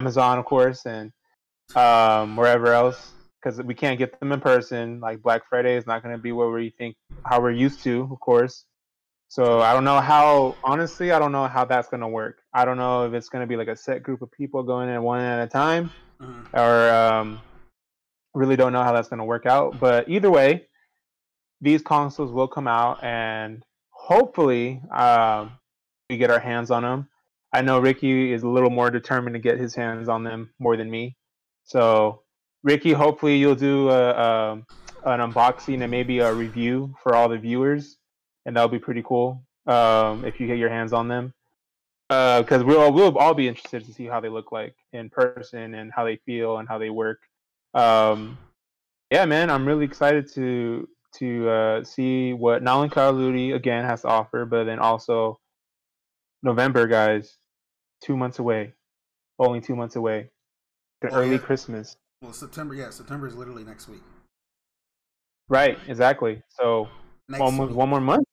[0.00, 1.12] Amazon of course, and
[1.76, 5.00] um, wherever else because we can't get them in person.
[5.00, 8.08] Like Black Friday is not going to be what we think how we're used to,
[8.10, 8.64] of course.
[9.32, 10.56] So I don't know how.
[10.62, 12.42] Honestly, I don't know how that's gonna work.
[12.52, 15.02] I don't know if it's gonna be like a set group of people going in
[15.02, 15.90] one at a time,
[16.20, 16.54] mm-hmm.
[16.54, 17.40] or um,
[18.34, 19.80] really don't know how that's gonna work out.
[19.80, 20.66] But either way,
[21.62, 25.52] these consoles will come out, and hopefully, um,
[26.10, 27.08] we get our hands on them.
[27.54, 30.76] I know Ricky is a little more determined to get his hands on them more
[30.76, 31.16] than me.
[31.64, 32.20] So,
[32.62, 34.52] Ricky, hopefully you'll do a, a,
[35.06, 37.96] an unboxing and maybe a review for all the viewers
[38.46, 41.32] and that'll be pretty cool um, if you get your hands on them.
[42.08, 45.74] Because uh, we'll we'll all be interested to see how they look like in person
[45.74, 47.20] and how they feel and how they work.
[47.72, 48.36] Um,
[49.10, 53.52] yeah, man, I'm really excited to to uh, see what not only Call of Duty
[53.52, 55.40] again has to offer, but then also
[56.42, 57.38] November, guys,
[58.02, 58.74] two months away,
[59.38, 60.30] only two months away,
[61.00, 61.38] the oh, early yeah.
[61.38, 61.96] Christmas.
[62.20, 64.02] Well, September, yeah, September is literally next week.
[65.48, 66.42] Right, exactly.
[66.50, 66.88] So
[67.28, 67.78] next almost week.
[67.78, 68.26] one more month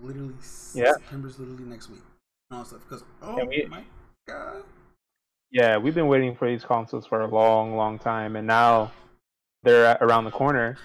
[0.00, 0.34] literally
[0.74, 0.92] yeah.
[0.92, 2.02] September's literally next week.
[2.50, 3.82] And all stuff because oh we, my
[4.26, 4.62] god.
[5.50, 8.90] Yeah, we've been waiting for these consoles for a long, long time, and now
[9.62, 10.78] they're around the corner.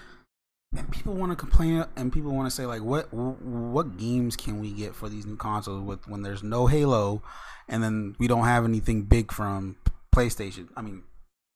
[0.76, 4.60] And people want to complain, and people want to say like, "What what games can
[4.60, 7.22] we get for these new consoles with when there's no Halo,
[7.66, 9.76] and then we don't have anything big from
[10.14, 10.68] PlayStation?
[10.76, 11.04] I mean,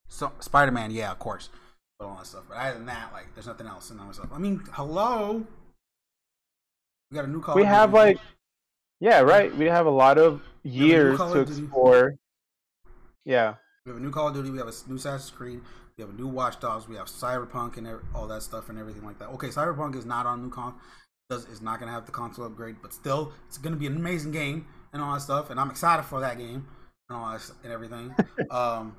[0.08, 1.50] so Spider Man, yeah, of course,
[1.98, 2.44] but all that stuff.
[2.48, 4.30] But other than that, like, there's nothing else and all that stuff.
[4.32, 5.44] I mean, hello,
[7.12, 7.54] we got a new Call.
[7.54, 8.18] We have like,
[8.98, 9.54] yeah, right.
[9.54, 12.14] We have a lot of years to explore.
[13.24, 13.54] Yeah.
[13.84, 14.50] We have a new Call of Duty.
[14.50, 15.60] We have a new Assassin's Creed.
[15.98, 16.88] We have a new Watch Dogs.
[16.88, 19.28] We have Cyberpunk and all that stuff and everything like that.
[19.30, 20.74] Okay, Cyberpunk is not on new con.
[21.28, 24.32] Does is not gonna have the console upgrade, but still, it's gonna be an amazing
[24.32, 25.50] game and all that stuff.
[25.50, 26.66] And I'm excited for that game
[27.08, 28.14] and all that and everything.
[28.50, 28.96] um,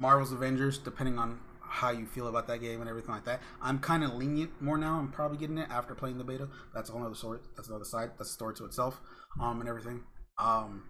[0.00, 1.38] Marvel's Avengers, depending on
[1.70, 3.40] how you feel about that game and everything like that.
[3.62, 4.98] I'm kind of lenient more now.
[4.98, 6.48] I'm probably getting it after playing the beta.
[6.74, 7.38] That's a whole other story.
[7.56, 8.10] That's another side.
[8.18, 9.00] That's a story to itself.
[9.40, 10.02] Um, and everything.
[10.38, 10.84] Um,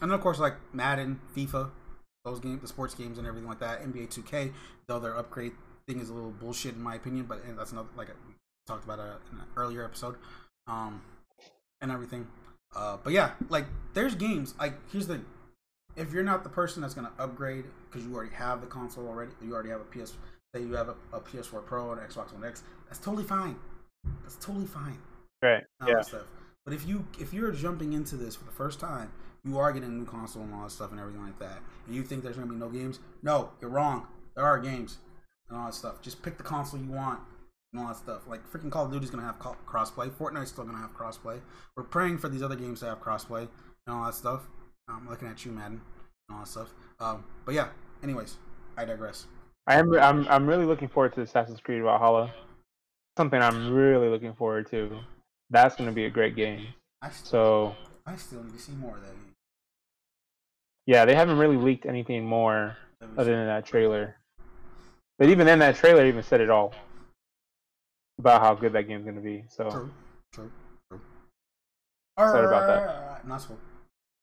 [0.00, 1.70] and then of course like Madden, FIFA,
[2.24, 3.82] those games, the sports games and everything like that.
[3.82, 4.52] NBA 2K,
[4.86, 5.52] though their upgrade
[5.86, 8.34] thing is a little bullshit in my opinion, but that's another like we
[8.66, 10.16] talked about it in an earlier episode.
[10.66, 11.02] Um,
[11.82, 12.26] and everything.
[12.74, 14.54] Uh, but yeah, like there's games.
[14.58, 15.20] Like here's the
[15.96, 19.06] if you're not the person that's going to upgrade because you already have the console
[19.06, 20.14] already, you already have a PS,
[20.54, 23.56] say you have a, a PS4 Pro and Xbox One X, that's totally fine.
[24.22, 24.98] That's totally fine.
[25.42, 25.64] Right.
[25.86, 26.00] yeah.
[26.00, 26.26] Stuff.
[26.64, 29.12] But if you if you're jumping into this for the first time,
[29.44, 31.94] you are getting a new console and all that stuff and everything like that, and
[31.94, 34.06] you think there's going to be no games, no, you're wrong.
[34.34, 34.98] There are games
[35.48, 36.00] and all that stuff.
[36.00, 37.20] Just pick the console you want
[37.72, 38.22] and all that stuff.
[38.26, 40.10] Like freaking Call of Duty's going to have crossplay.
[40.10, 41.40] Fortnite's still going to have crossplay.
[41.76, 43.48] We're praying for these other games to have crossplay
[43.86, 44.48] and all that stuff.
[44.88, 45.80] I'm looking at you, Madden,
[46.28, 46.70] and all that stuff.
[47.00, 47.68] Um, but yeah.
[48.02, 48.36] Anyways,
[48.76, 49.26] I digress.
[49.66, 49.94] I am.
[49.94, 50.28] I'm.
[50.28, 52.30] I'm really looking forward to Assassin's Creed Valhalla.
[53.16, 54.98] Something I'm really looking forward to.
[55.48, 56.66] That's going to be a great game.
[57.00, 57.76] I still, so.
[58.06, 59.32] I still need to see more of that game.
[60.86, 62.76] Yeah, they haven't really leaked anything more
[63.16, 64.16] other than that trailer.
[65.18, 66.74] But even then, that trailer even said it all
[68.18, 69.44] about how good that game's going to be.
[69.48, 69.70] So.
[69.70, 69.90] True.
[70.32, 70.50] True.
[70.90, 71.00] True.
[72.18, 73.26] Excited about that.
[73.26, 73.56] Not so.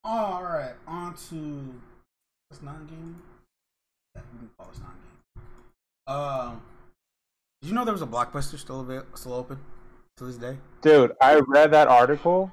[0.04, 1.74] All right, on to
[2.48, 3.22] what's non gaming.
[4.16, 6.20] Yeah, we can call this non gaming.
[6.20, 6.62] Um,
[7.60, 9.60] did you know there was a blockbuster still available, still open
[10.16, 10.56] to this day?
[10.80, 12.50] Dude, I read that article,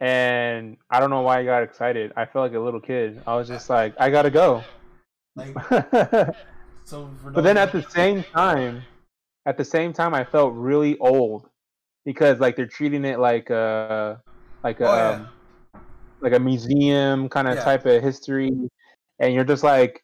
[0.00, 2.12] and I don't know why I got excited.
[2.18, 3.22] I felt like a little kid.
[3.26, 4.62] I was just like, I gotta go.
[5.36, 5.54] Like,
[6.84, 8.82] so, but then at the same time,
[9.46, 11.48] at the same time, I felt really old
[12.04, 14.20] because like they're treating it like a
[14.62, 14.86] like a.
[14.86, 15.08] Oh, yeah.
[15.08, 15.28] um,
[16.24, 17.64] like a museum kind of yeah.
[17.64, 18.50] type of history,
[19.20, 20.02] and you're just like,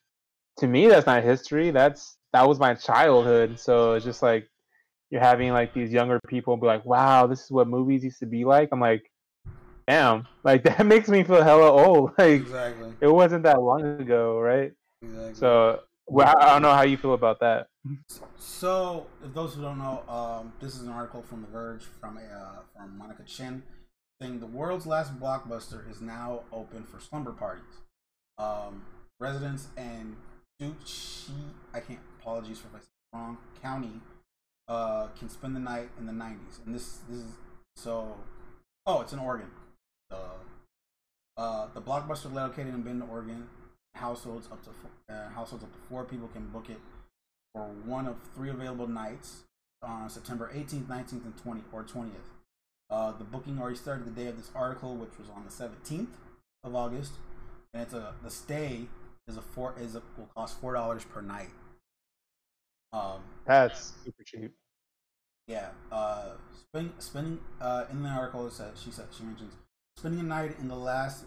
[0.58, 1.70] to me, that's not history.
[1.70, 3.58] That's that was my childhood.
[3.58, 4.48] So it's just like
[5.10, 8.26] you're having like these younger people be like, wow, this is what movies used to
[8.26, 8.68] be like.
[8.70, 9.10] I'm like,
[9.88, 12.12] damn, like that makes me feel hella old.
[12.18, 12.92] Like exactly.
[13.00, 14.72] it wasn't that long ago, right?
[15.02, 15.34] Exactly.
[15.34, 17.68] So well, I don't know how you feel about that.
[18.36, 22.18] So, if those who don't know, um, this is an article from The Verge from
[22.18, 23.62] a uh, from Monica Chin
[24.20, 27.80] the world's last blockbuster is now open for slumber parties.
[28.36, 28.82] Um,
[29.18, 30.16] residents in
[30.60, 31.30] Duchi,
[31.72, 34.00] I can't apologies for if I said wrong, county
[34.68, 36.64] uh, can spend the night in the 90s.
[36.64, 37.32] And this this is
[37.76, 38.16] so.
[38.84, 39.50] Oh, it's in Oregon.
[40.10, 40.16] Uh,
[41.36, 43.48] uh, the blockbuster located in Bend, Oregon.
[43.94, 46.78] Households up to four, uh, households up to four people can book it
[47.54, 49.42] for one of three available nights
[49.82, 52.39] on September 18th, 19th, and 20 or 20th.
[52.90, 56.08] Uh, the booking already started the day of this article, which was on the 17th
[56.64, 57.12] of August,
[57.72, 58.88] and it's a the stay
[59.28, 61.50] is a four is a, will cost four dollars per night.
[62.92, 64.52] Um, That's super cheap.
[65.46, 65.68] yeah.
[65.92, 69.54] Uh, spend, spending uh, in the article it said she said she mentions
[69.96, 71.24] spending a night in the last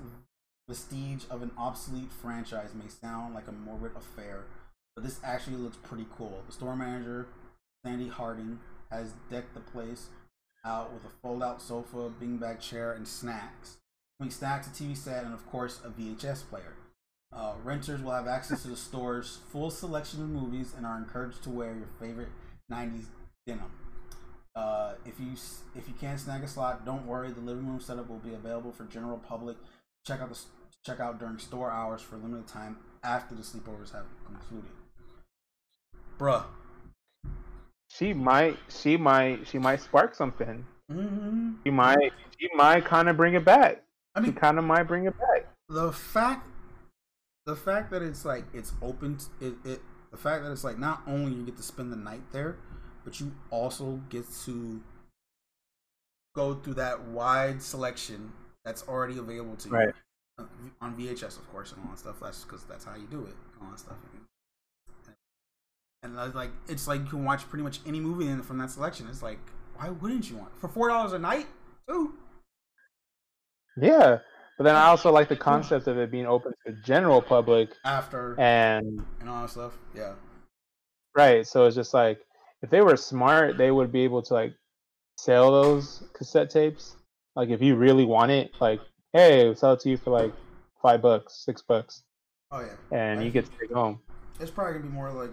[0.67, 4.43] vestige of an obsolete franchise may sound like a morbid affair,
[4.95, 6.43] but this actually looks pretty cool.
[6.47, 7.27] The store manager,
[7.85, 8.59] Sandy Harding,
[8.91, 10.07] has decked the place
[10.65, 13.77] out with a fold-out sofa, beanbag chair, and snacks.
[14.19, 16.73] I mean, snacks, a TV set, and of course a VHS player.
[17.35, 21.43] Uh, renters will have access to the store's full selection of movies and are encouraged
[21.43, 22.29] to wear your favorite
[22.71, 23.05] 90s
[23.47, 23.71] denim.
[24.55, 25.31] Uh, if you
[25.75, 27.31] if you can't snag a slot, don't worry.
[27.31, 29.57] The living room setup will be available for general public.
[30.05, 30.39] Check out the
[30.85, 34.69] check out during store hours for a limited time after the sleepovers have concluded.
[36.19, 36.43] Bruh.
[37.97, 40.65] She might, she might, she might spark something.
[40.89, 43.83] hmm She might, she might kind of bring it back.
[44.15, 45.47] I She mean, kind of might bring it back.
[45.69, 46.47] the fact
[47.45, 49.81] the fact that it's like it's open t- it, it
[50.11, 52.57] the fact that it's like not only you get to spend the night there
[53.03, 54.81] but you also get to
[56.35, 58.31] go through that wide selection
[58.65, 59.93] that's already available to you Right.
[60.39, 60.45] Uh,
[60.81, 63.35] on VHS of course and all that stuff that's because that's how you do it
[63.61, 63.97] all that stuff
[66.03, 69.07] and like it's like you can watch pretty much any movie from that selection.
[69.09, 69.39] It's like
[69.75, 71.47] why wouldn't you want for four dollars a night?
[71.87, 72.13] Too
[73.77, 74.19] Yeah,
[74.57, 77.69] but then I also like the concept of it being open to the general public,
[77.85, 79.73] after and and all that stuff?
[79.95, 80.13] Yeah.
[81.15, 81.45] Right.
[81.47, 82.19] So it's just like
[82.61, 84.53] if they were smart, they would be able to like
[85.17, 86.95] sell those cassette tapes.
[87.35, 88.81] Like if you really want it, like
[89.13, 90.33] hey, we'll sell it to you for like
[90.81, 92.03] five bucks, six bucks,
[92.51, 92.97] oh yeah.
[92.97, 93.99] And you get to take it home.
[94.39, 95.31] It's probably gonna be more like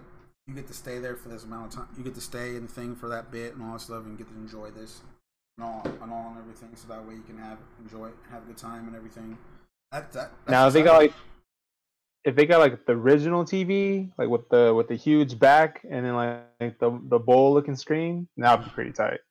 [0.51, 1.87] you get to stay there for this amount of time.
[1.97, 4.17] You get to stay in the thing for that bit and all that stuff, and
[4.17, 5.01] get to enjoy this
[5.57, 6.69] and all and all and everything.
[6.75, 9.37] So that way you can have enjoy it, have a good time and everything.
[9.91, 11.13] That that Now if they got like
[12.25, 16.05] if they got like the original TV, like with the with the huge back and
[16.05, 19.21] then like, like the the bowl looking screen, that would be pretty tight.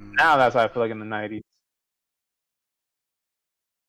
[0.00, 0.14] Mm.
[0.14, 1.42] Now that's how I feel like in the nineties.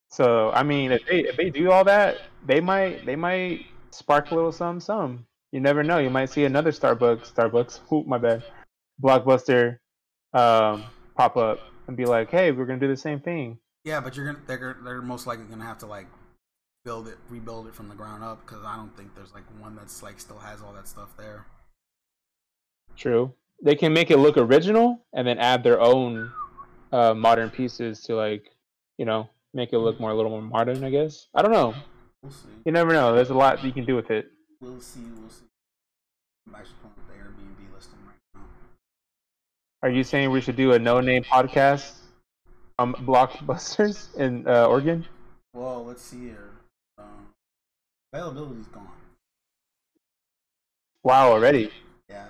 [0.09, 2.17] So I mean, if they if they do all that,
[2.47, 5.27] they might they might spark a little some some.
[5.53, 5.99] You never know.
[5.99, 7.79] You might see another Starbucks Starbucks.
[7.93, 8.41] Oop, my bad.
[9.01, 9.77] Blockbuster
[10.33, 10.83] um,
[11.15, 13.59] pop up and be like, hey, we're gonna do the same thing.
[13.85, 16.07] yeah, but you're gonna they're they're most likely gonna have to like
[16.83, 19.75] build it, rebuild it from the ground up because I don't think there's like one
[19.75, 21.45] that's like still has all that stuff there.
[22.97, 23.31] True.
[23.63, 26.31] They can make it look original and then add their own
[26.91, 28.49] uh, modern pieces to like,
[28.97, 30.83] you know, make it look more a little more modern.
[30.83, 31.27] I guess.
[31.35, 31.75] I don't know.
[32.23, 32.49] We'll see.
[32.65, 33.13] You never know.
[33.13, 34.31] There's a lot you can do with it.
[34.63, 35.01] We'll see.
[35.19, 35.43] We'll see.
[36.47, 38.41] I'm actually pulling up the Airbnb listing right now.
[39.81, 41.91] Are you saying we should do a no-name podcast
[42.79, 45.05] um blockbusters in uh, Oregon?
[45.53, 46.51] Well, let's see here.
[46.97, 47.27] Um,
[48.13, 48.87] availability's gone.
[51.03, 51.69] Wow, already.
[52.09, 52.27] Yeah.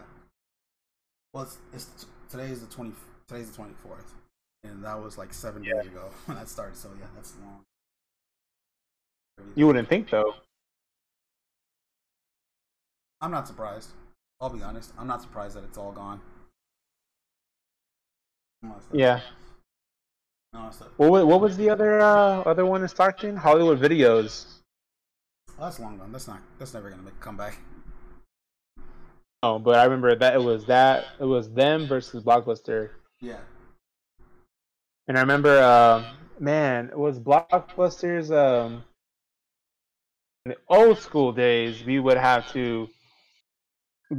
[1.34, 2.93] Well, it's, it's today is the twenty.
[3.27, 4.11] Today's the twenty fourth,
[4.63, 6.77] and that was like seven days ago when that started.
[6.77, 7.61] So yeah, that's long.
[9.53, 10.34] You wouldn't think though.
[13.24, 13.91] I'm not surprised.
[14.41, 14.91] I'll be honest.
[14.99, 16.19] I'm not surprised that it's all gone.
[18.91, 19.21] Yeah.
[20.51, 20.76] Not.
[20.97, 23.38] What what was the other uh, other one in Stockton?
[23.38, 24.45] Hollywood Videos.
[25.57, 26.11] Oh, that's long gone.
[26.11, 26.41] That's not.
[26.59, 27.57] That's never gonna make a comeback.
[29.41, 32.89] Oh, but I remember that it was that it was them versus Blockbuster,
[33.21, 33.39] Yeah.
[35.07, 36.03] and I remember, uh,
[36.39, 38.32] man, it was Blockbuster's.
[38.32, 38.84] Um,
[40.45, 42.89] in the old school days, we would have to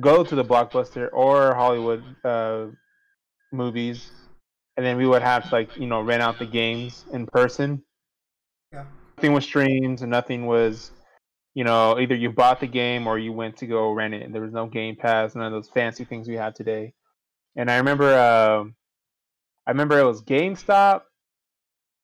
[0.01, 2.67] go to the Blockbuster or Hollywood uh,
[3.53, 4.11] movies,
[4.77, 7.83] and then we would have to like you know rent out the games in person.
[8.73, 8.85] Yeah.
[9.17, 10.91] Nothing was streamed, and nothing was,
[11.55, 14.33] you know, either you bought the game or you went to go rent it.
[14.33, 16.95] There was no Game Pass, none of those fancy things we have today.
[17.57, 18.75] And I remember, um
[19.67, 21.03] I remember it was GameStop,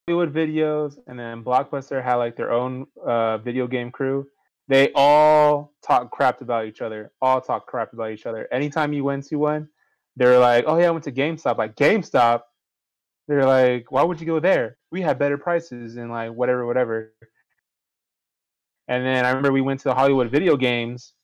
[0.08, 4.26] Hollywood Videos, and then Blockbuster had like their own uh, video game crew.
[4.70, 7.10] They all talk crap about each other.
[7.20, 8.46] All talk crap about each other.
[8.52, 9.68] Anytime you went to one,
[10.14, 12.42] they're like, "Oh yeah, I went to GameStop." Like GameStop,
[13.26, 14.78] they're like, "Why would you go there?
[14.92, 17.12] We had better prices and like whatever, whatever."
[18.86, 21.14] And then I remember we went to the Hollywood Video Games.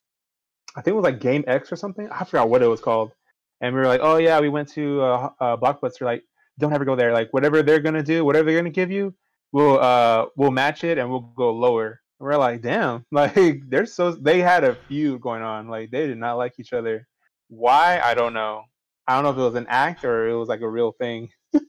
[0.77, 2.09] I think it was like Game X or something.
[2.11, 3.13] I forgot what it was called.
[3.61, 6.25] And we were like, "Oh yeah, we went to uh, uh, Blockbuster." Like,
[6.59, 7.13] don't ever go there.
[7.13, 9.15] Like, whatever they're gonna do, whatever they're gonna give you,
[9.53, 12.01] we'll uh we'll match it and we'll go lower.
[12.19, 15.69] We're like, damn, like they're so they had a feud going on.
[15.69, 17.07] Like they did not like each other.
[17.49, 18.01] Why?
[18.01, 18.63] I don't know.
[19.07, 21.31] I don't know if it was an act or it was like a real thing.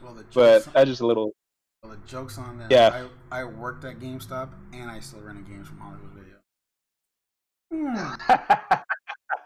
[0.00, 1.32] Well, the But jokes, that's just a little.
[1.82, 2.70] well, the jokes on that.
[2.70, 3.06] Yeah.
[3.32, 6.36] I, I worked at GameStop and I still rented games from Hollywood Video.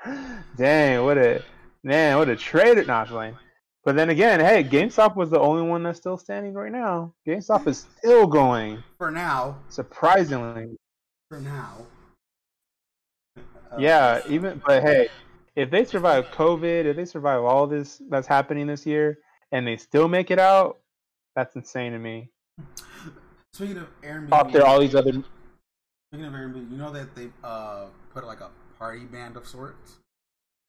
[0.05, 0.29] Hmm.
[0.57, 1.43] Dang, what a
[1.83, 2.85] man, what a traitor!
[2.85, 3.37] Not playing.
[3.85, 7.15] But then again, hey, GameStop was the only one that's still standing right now.
[7.27, 10.77] GameStop is still going, For now, surprisingly.
[11.29, 11.87] for now.
[13.79, 15.09] Yeah, even but hey,
[15.57, 19.19] if they survive COVID, if they survive all this that's happening this year,
[19.51, 20.79] and they still make it out,
[21.35, 22.29] that's insane to me.
[23.53, 25.13] Speaking of Airbnb, Pop there, all these other.
[25.13, 29.99] Speaking of Airbnb, you know that they uh put like a party band of sorts.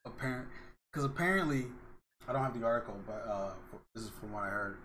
[0.06, 0.48] Apparent,
[0.92, 1.66] because apparently,
[2.28, 3.52] I don't have the article, but uh,
[3.94, 4.78] this is from what I heard.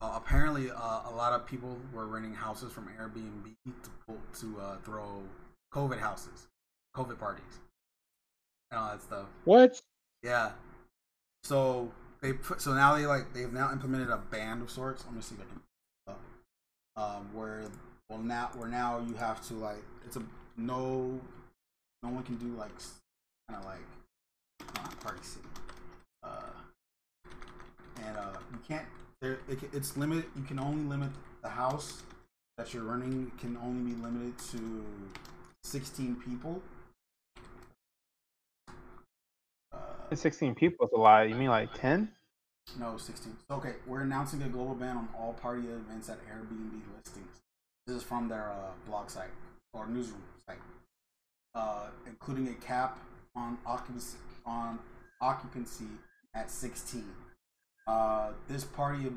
[0.00, 4.60] Uh, apparently, uh, a lot of people were renting houses from Airbnb to pull, to
[4.60, 5.22] uh, throw
[5.72, 6.48] COVID houses,
[6.96, 7.60] COVID parties,
[8.70, 9.26] and all that stuff.
[9.44, 9.80] What?
[10.22, 10.50] Yeah.
[11.44, 11.90] So
[12.22, 15.04] they put so now they like they've now implemented a band of sorts.
[15.04, 15.60] Let me see if I can.
[16.96, 17.62] Um, where
[18.10, 20.22] well now where now you have to like it's a
[20.56, 21.18] no
[22.02, 22.72] no one can do like
[23.48, 25.46] kind of like uh, party city.
[26.22, 26.50] Uh,
[28.06, 28.86] and uh, you can't.
[29.20, 30.24] There, it, it's limited.
[30.36, 31.10] You can only limit
[31.42, 32.02] the house
[32.60, 34.84] that you're running can only be limited to
[35.64, 36.60] 16 people.
[39.72, 41.26] Uh, 16 people is a lot.
[41.30, 42.10] You mean like 10?
[42.78, 43.34] No, 16.
[43.50, 47.40] Okay, we're announcing a global ban on all party events at Airbnb listings.
[47.86, 49.30] This is from their uh, blog site
[49.72, 50.58] or newsroom site,
[51.54, 52.98] uh, including a cap
[53.34, 54.78] on occupancy on
[55.22, 55.86] occupancy
[56.34, 57.04] at 16.
[57.90, 59.10] Uh, this party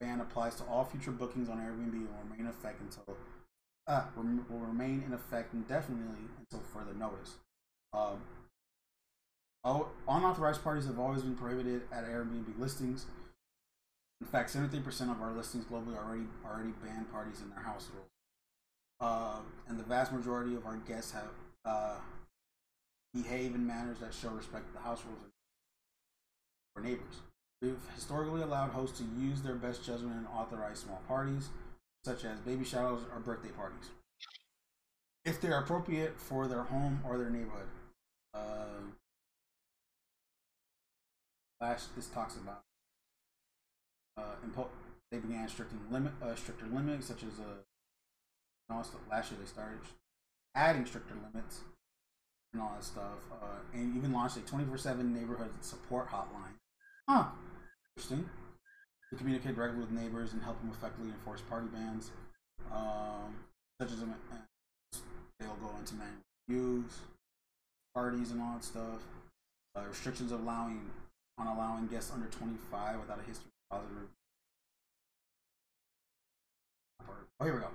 [0.00, 3.16] ban applies to all future bookings on Airbnb and will remain in effect until
[3.88, 7.38] uh, will remain in effect indefinitely until further notice.
[7.92, 8.20] Um,
[10.08, 13.06] unauthorized parties have always been prohibited at Airbnb listings.
[14.20, 18.04] In fact, 73% of our listings globally already already ban parties in their household.
[19.00, 21.32] Uh, and the vast majority of our guests have
[21.64, 21.96] uh,
[23.12, 25.24] behave in manners that show respect to the house rules
[26.76, 27.16] for neighbors.
[27.62, 31.50] We've historically allowed hosts to use their best judgment and authorize small parties,
[32.04, 33.90] such as baby showers or birthday parties,
[35.26, 37.66] if they're appropriate for their home or their neighborhood.
[38.32, 38.80] Uh,
[41.94, 42.62] this talks about
[44.16, 44.68] uh, impo-
[45.10, 47.60] they began stricter limit uh, stricter limits such as uh
[49.10, 49.78] last year they started
[50.54, 51.60] adding stricter limits
[52.54, 56.54] and all that stuff uh, and even launched a 24-7 neighborhood support hotline.
[57.08, 57.26] Huh
[58.00, 58.24] interesting
[59.10, 62.10] to communicate directly with neighbors and help them effectively enforce party bans
[62.72, 63.34] um,
[63.78, 67.00] such as they'll go into manual reviews
[67.94, 69.02] parties and all that stuff
[69.76, 70.80] uh, restrictions allowing
[71.36, 74.08] on allowing guests under 25 without a history of positive.
[77.38, 77.68] Oh, here we go.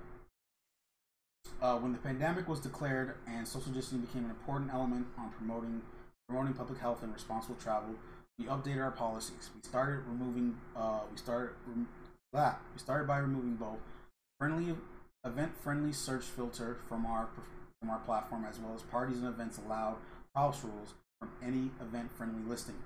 [1.62, 5.82] Uh, when the pandemic was declared and social distancing became an important element on promoting
[6.28, 7.94] promoting public health and responsible travel,
[8.38, 9.50] we updated our policies.
[9.54, 10.56] We started removing.
[10.76, 11.50] Uh, we started.
[12.32, 13.78] Blah, we started by removing both
[14.38, 14.74] friendly
[15.24, 17.28] event friendly search filter from our
[17.80, 19.96] from our platform as well as parties and events allowed
[20.34, 22.76] house rules from any event friendly listing.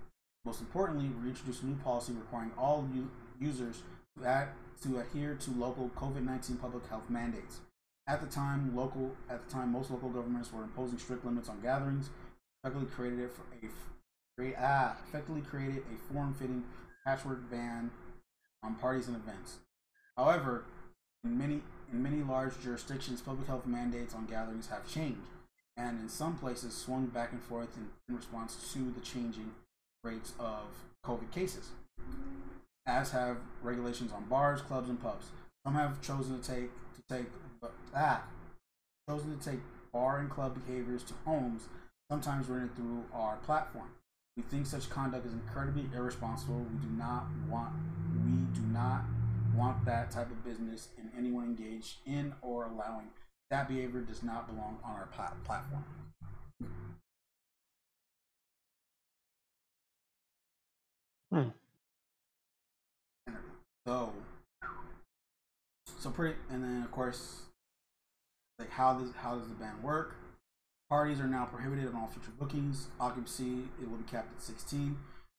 [0.45, 3.83] Most importantly, we introduced a new policy requiring all u- users
[4.19, 4.49] to,
[4.83, 7.61] to adhere to local COVID-19 public health mandates.
[8.07, 11.61] At the time, local at the time most local governments were imposing strict limits on
[11.61, 12.11] gatherings.
[12.63, 13.90] Effectively created it for a
[14.41, 16.65] create, ah, effectively created a form-fitting
[17.05, 17.91] patchwork ban
[18.63, 19.59] on parties and events.
[20.17, 20.65] However,
[21.25, 21.61] in many
[21.93, 25.21] in many large jurisdictions, public health mandates on gatherings have changed,
[25.77, 29.51] and in some places swung back and forth in, in response to the changing
[30.05, 30.63] rates of
[31.05, 31.71] COVID cases,
[32.87, 35.27] as have regulations on bars, clubs, and pubs.
[35.67, 37.27] Some have chosen to take to take
[37.95, 38.23] ah,
[39.09, 39.61] chosen to take
[39.93, 41.63] bar and club behaviors to homes,
[42.11, 43.91] sometimes rented through our platform.
[44.37, 46.67] We think such conduct is incredibly irresponsible.
[46.71, 47.73] We do not want
[48.25, 49.03] we do not
[49.55, 53.09] want that type of business in anyone engaged in or allowing
[53.51, 55.85] that behavior does not belong on our plat- platform.
[61.33, 61.49] Hmm.
[63.87, 64.13] So,
[65.99, 67.43] so pretty, and then of course,
[68.59, 70.15] like how does how does the ban work?
[70.91, 72.89] Parties are now prohibited on all future bookings.
[72.99, 74.99] Occupancy it will be capped at 16.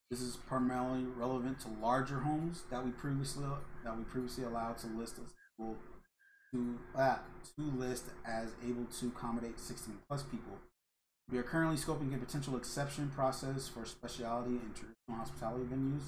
[0.10, 3.44] This is primarily relevant to larger homes that we previously
[3.84, 5.76] that we previously allowed to list as able
[6.54, 7.18] to uh,
[7.58, 10.58] to list as able to accommodate 16 plus people.
[11.30, 16.04] We are currently scoping a potential exception process for specialty and traditional hospitality venues,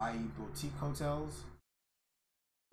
[0.00, 1.44] i.e., boutique hotels.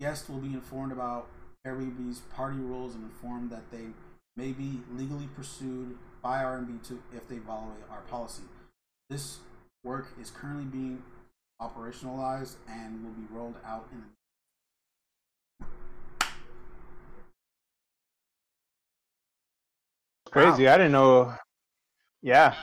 [0.00, 1.28] Guests will be informed about
[1.66, 3.86] Airbnb's party rules and informed that they
[4.36, 8.42] may be legally pursued by Airbnb to if they violate our policy.
[9.10, 9.38] This
[9.84, 11.02] work is currently being
[11.60, 14.06] operationalized and will be rolled out in the
[20.30, 20.66] Crazy.
[20.66, 21.32] I didn't know.
[22.20, 22.56] Yeah,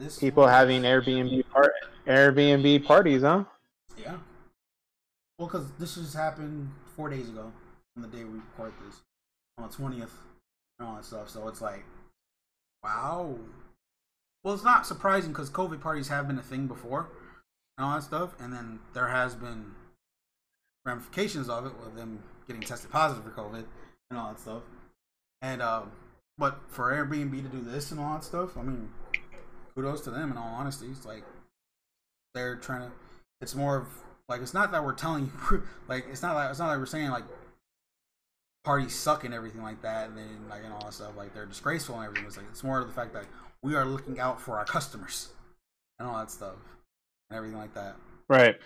[0.00, 1.72] this people having Airbnb part
[2.08, 3.44] Airbnb parties, huh?
[3.96, 4.16] Yeah.
[5.38, 7.52] Well, because this just happened four days ago,
[7.96, 9.02] on the day we record this,
[9.58, 10.12] on the twentieth,
[10.80, 11.30] all that stuff.
[11.30, 11.84] So it's like,
[12.82, 13.36] wow.
[14.44, 17.08] Well, it's not surprising because COVID parties have been a thing before,
[17.76, 19.72] and all that stuff, and then there has been
[20.84, 23.64] ramifications of it with them getting tested positive for COVID
[24.10, 24.62] and all that stuff.
[25.42, 25.90] And um,
[26.38, 28.90] but for Airbnb to do this and all that stuff, I mean,
[29.74, 30.30] kudos to them.
[30.30, 31.24] In all honesty, it's like
[32.34, 32.92] they're trying to.
[33.40, 33.88] It's more of
[34.28, 36.86] like it's not that we're telling you like it's not like it's not like we're
[36.86, 37.24] saying like
[38.66, 41.46] parties suck and everything like that, and then like and all that stuff like they're
[41.46, 42.26] disgraceful and everything.
[42.26, 43.24] It's like it's more of the fact that
[43.62, 45.28] we are looking out for our customers
[45.98, 46.56] and all that stuff
[47.30, 47.94] and everything like that.
[48.28, 48.56] Right.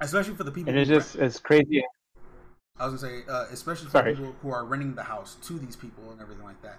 [0.00, 0.70] Especially for the people.
[0.70, 1.82] And it's just it's crazy.
[2.76, 4.16] I was gonna say, uh, especially for Sorry.
[4.16, 6.78] people who are renting the house to these people and everything like that.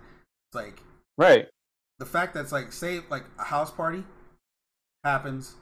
[0.50, 0.82] It's like
[1.18, 1.48] Right.
[2.00, 4.04] the fact that's like, say, like a house party
[5.06, 5.56] happens.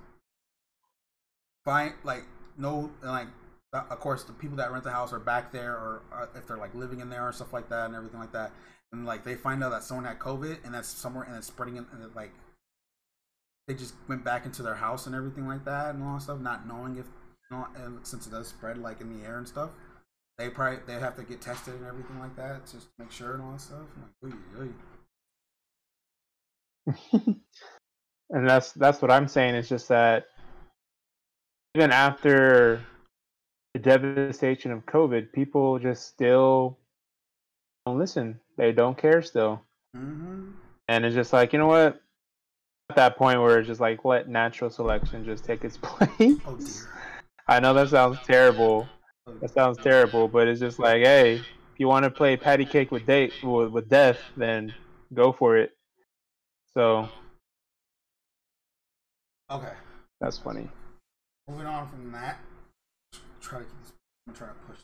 [1.66, 2.24] Fine, like
[2.58, 3.28] no, like
[3.74, 6.58] of course the people that rent the house are back there, or uh, if they're
[6.58, 8.52] like living in there or stuff like that and everything like that,
[8.92, 11.78] and like they find out that someone had COVID and that's somewhere and it's spreading
[11.78, 12.32] it, and it, like
[13.68, 16.40] they just went back into their house and everything like that and all that stuff,
[16.40, 17.06] not knowing if,
[17.52, 19.70] know, and since it does spread like in the air and stuff
[20.40, 23.34] they probably they have to get tested and everything like that just to make sure
[23.34, 23.82] and all that stuff.
[24.24, 24.72] Like, oy,
[27.12, 27.12] oy.
[28.30, 29.56] and that's that's what I'm saying.
[29.56, 30.28] It's just that
[31.76, 32.82] even after
[33.74, 36.78] the devastation of COVID, people just still
[37.86, 38.40] don't listen.
[38.58, 39.62] They don't care still,
[39.96, 40.54] Mhm.
[40.88, 42.02] and it's just like you know what?
[42.90, 46.38] At that point where it's just like let natural selection just take its place.
[46.46, 46.58] Oh.
[47.48, 48.90] I know that sounds terrible.
[49.42, 52.92] That sounds terrible, but it's just like, hey, if you want to play patty cake
[52.92, 54.74] with date with, with death, then
[55.14, 55.72] go for it.
[56.74, 57.10] So
[59.50, 59.74] Okay.
[60.20, 60.70] that's funny.
[61.48, 62.38] Moving on from that.
[63.42, 63.92] Try to keep this.
[64.28, 64.78] I'm gonna try to push.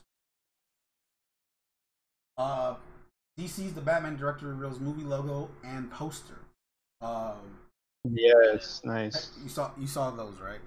[2.38, 2.74] Uh,
[3.38, 6.38] DC's The Batman director reveals movie logo and poster.
[7.00, 7.58] Um,
[8.04, 9.30] Yes, nice.
[9.42, 10.60] you saw you saw those right?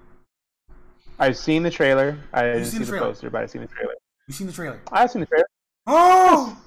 [1.18, 2.18] I've seen the trailer.
[2.32, 3.94] I didn't seen see the the poster, but I've seen the trailer.
[4.26, 4.80] You seen the trailer?
[4.92, 5.46] I've seen the trailer.
[5.86, 6.58] Oh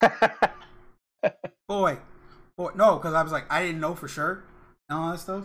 [1.68, 1.98] boy,
[2.56, 4.44] boy, no, because I was like I didn't know for sure
[4.88, 5.44] and all that stuff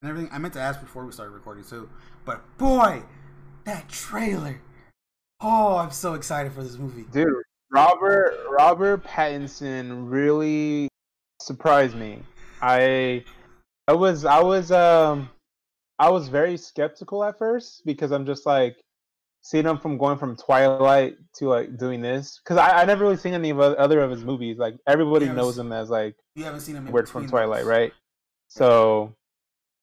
[0.00, 0.30] and everything.
[0.32, 1.88] I meant to ask before we started recording too,
[2.24, 3.02] but boy,
[3.64, 4.60] that trailer.
[5.40, 7.04] Oh, I'm so excited for this movie.
[7.12, 7.28] Dude,
[7.70, 10.88] Robert Robert Pattinson really
[11.40, 12.22] surprised me.
[12.62, 13.24] I
[13.88, 15.28] I was I was um
[15.98, 18.76] I was very skeptical at first because I'm just like
[19.42, 23.16] seeing him from going from Twilight to like doing this because I, I never really
[23.18, 24.56] seen any of other of his movies.
[24.56, 26.86] Like everybody knows him as like You haven't seen him.
[26.86, 27.68] Edward from Twilight, those.
[27.68, 27.92] right?
[28.48, 29.14] So,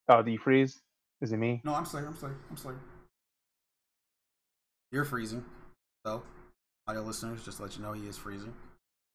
[0.08, 0.80] oh, do you freeze?
[1.20, 1.60] Is it me?
[1.64, 2.06] No, I'm sorry.
[2.06, 2.34] I'm sorry.
[2.50, 2.76] I'm sorry.
[4.92, 5.42] You're freezing,
[6.04, 6.22] though.
[6.86, 8.52] Audio listeners, just to let you know, he is freezing.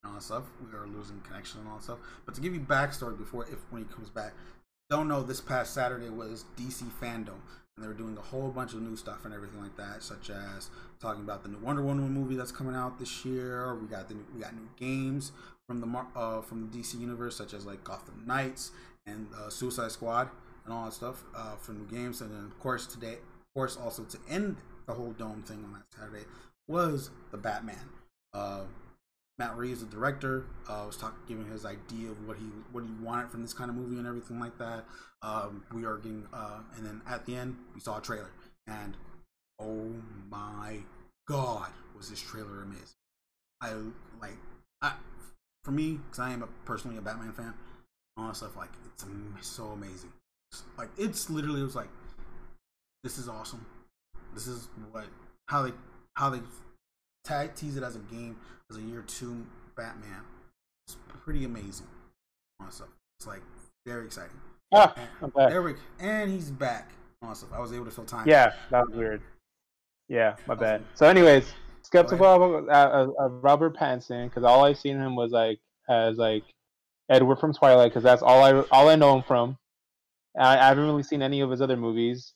[0.03, 0.43] And all that stuff.
[0.59, 1.99] We are losing connection and all that stuff.
[2.25, 4.33] But to give you backstory before, if when he comes back,
[4.89, 5.21] don't know.
[5.21, 7.37] This past Saturday was DC Fandom,
[7.75, 10.31] and they were doing a whole bunch of new stuff and everything like that, such
[10.31, 13.75] as talking about the new Wonder Woman movie that's coming out this year.
[13.75, 15.31] We got the new, we got new games
[15.67, 18.71] from the uh, from the DC universe, such as like Gotham Knights
[19.05, 20.29] and uh, Suicide Squad
[20.65, 22.21] and all that stuff uh, from new games.
[22.21, 24.55] And then of course today, of course, also to end
[24.87, 26.25] the whole dome thing on that Saturday
[26.67, 27.89] was the Batman.
[28.33, 28.61] Uh,
[29.37, 32.91] Matt Reeves, the director, uh, was talking, giving his idea of what he what he
[33.03, 34.85] wanted from this kind of movie and everything like that.
[35.21, 38.31] Um, we are getting, uh, and then at the end, we saw a trailer,
[38.65, 38.97] and
[39.59, 39.91] oh
[40.29, 40.77] my
[41.27, 42.87] god, was this trailer amazing!
[43.61, 43.73] I
[44.19, 44.37] like
[44.81, 44.93] I,
[45.63, 47.53] for me because I am a, personally a Batman fan.
[48.17, 49.05] All stuff like it's
[49.47, 50.11] so amazing.
[50.77, 51.89] Like it's literally it was like
[53.03, 53.63] this is awesome.
[54.37, 55.05] This is what
[55.47, 55.71] how they
[56.13, 56.41] how they
[57.23, 58.35] tag tease it as a game
[58.69, 60.21] as a year two Batman.
[60.85, 61.87] It's pretty amazing.
[62.69, 62.89] Stuff.
[63.19, 63.41] It's like
[63.87, 64.37] very exciting.
[64.71, 65.49] Ah, And, I'm back.
[65.49, 66.91] there we and he's back.
[67.23, 67.49] Awesome.
[67.51, 68.27] I was able to fill time.
[68.27, 69.21] Yeah, that was weird.
[70.07, 70.83] Yeah, my bad.
[70.93, 72.71] So, anyways, skeptical of uh,
[73.19, 75.57] uh, Robert Pattinson because all I've seen him was like
[75.89, 76.43] as like
[77.09, 79.57] Edward from Twilight because that's all I all I know him from.
[80.37, 82.33] I, I haven't really seen any of his other movies,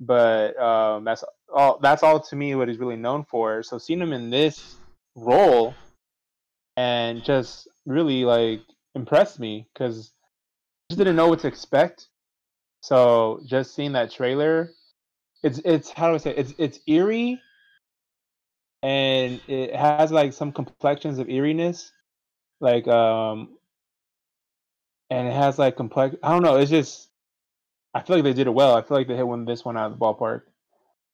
[0.00, 1.22] but um, that's
[1.52, 1.78] all.
[1.80, 3.62] That's all to me what he's really known for.
[3.62, 4.76] So seeing him in this
[5.14, 5.74] role
[6.76, 8.60] and just really like
[8.94, 10.12] impressed me because
[10.90, 12.08] just didn't know what to expect.
[12.82, 14.70] So just seeing that trailer,
[15.42, 16.38] it's it's how do I say it?
[16.38, 17.40] it's it's eerie
[18.82, 21.92] and it has like some complexions of eeriness,
[22.60, 23.56] like um,
[25.10, 26.16] and it has like complex.
[26.22, 26.56] I don't know.
[26.56, 27.10] It's just
[27.92, 28.74] I feel like they did it well.
[28.74, 30.42] I feel like they hit one this one out of the ballpark.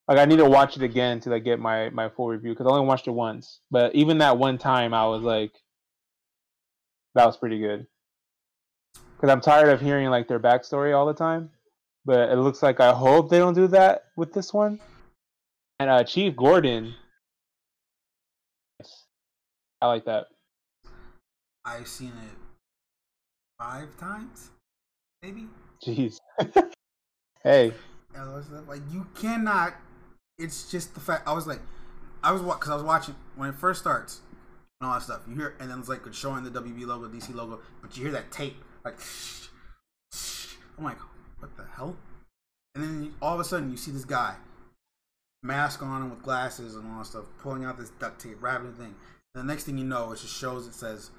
[0.07, 2.65] Like I need to watch it again to like get my my full review because
[2.65, 3.59] I only watched it once.
[3.69, 5.51] But even that one time, I was like,
[7.15, 7.87] that was pretty good.
[9.15, 11.49] Because I'm tired of hearing like their backstory all the time.
[12.05, 14.79] But it looks like I hope they don't do that with this one.
[15.79, 16.95] And uh, Chief Gordon,
[18.79, 19.03] yes,
[19.81, 20.27] I like that.
[21.65, 22.37] I've seen it
[23.59, 24.51] five times,
[25.21, 25.47] maybe.
[25.85, 26.17] Jeez.
[27.43, 27.73] hey,
[28.13, 29.75] And I was like, you cannot.
[30.37, 31.27] It's just the fact.
[31.27, 31.61] I was like,
[32.23, 34.21] I was because I was watching when it first starts
[34.79, 35.21] and all that stuff.
[35.27, 38.11] You hear, and then it's like showing the WB logo, DC logo, but you hear
[38.11, 38.99] that tape like.
[38.99, 39.47] shh,
[40.13, 40.55] shh.
[40.77, 40.99] I'm like,
[41.39, 41.97] what the hell?
[42.75, 44.35] And then all of a sudden you see this guy,
[45.41, 48.71] mask on and with glasses and all that stuff, pulling out this duct tape, wrapping
[48.71, 48.95] the thing.
[49.33, 51.09] And the next thing you know, it just shows it says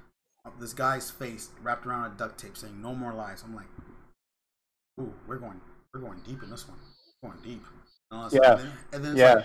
[0.44, 3.66] uh, this guy's face wrapped around a duct tape saying "No more lies." I'm like,
[5.00, 5.60] ooh, we're going,
[5.92, 6.78] we're going deep in this one.
[7.22, 7.64] We're going deep.
[8.10, 8.38] And Yeah.
[8.38, 8.44] stuff.
[8.44, 9.34] And then, and then it's Yeah.
[9.34, 9.44] like,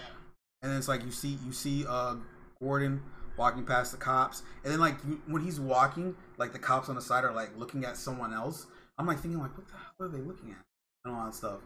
[0.62, 2.16] and then it's like you see, you see, uh,
[2.62, 3.02] Gordon
[3.38, 6.96] walking past the cops, and then like you, when he's walking, like the cops on
[6.96, 8.68] the side are like looking at someone else.
[8.98, 10.62] I'm like thinking like, what the hell are they looking at?
[11.04, 11.60] And all that stuff,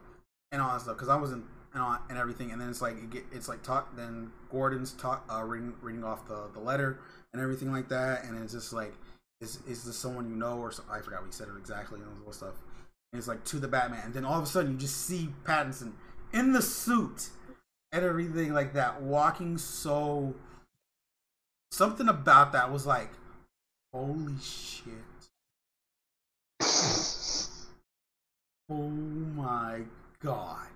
[0.52, 2.52] and all that stuff, because I wasn't and all and everything.
[2.52, 3.96] And then it's like it get, it's like talk.
[3.96, 7.00] Then Gordon's talk, uh, reading reading off the the letter
[7.34, 8.94] and everything like that, and it's just like,
[9.42, 12.00] is is this someone you know or so, I forgot what he said it exactly
[12.00, 12.56] and all stuff.
[13.14, 15.30] And it's like to the Batman, and then all of a sudden you just see
[15.44, 15.92] Pattinson
[16.34, 17.30] in the suit
[17.92, 20.36] and everything like that, walking so.
[21.72, 23.10] Something about that was like,
[23.94, 24.94] holy shit.
[28.70, 29.84] Oh my
[30.20, 30.68] god!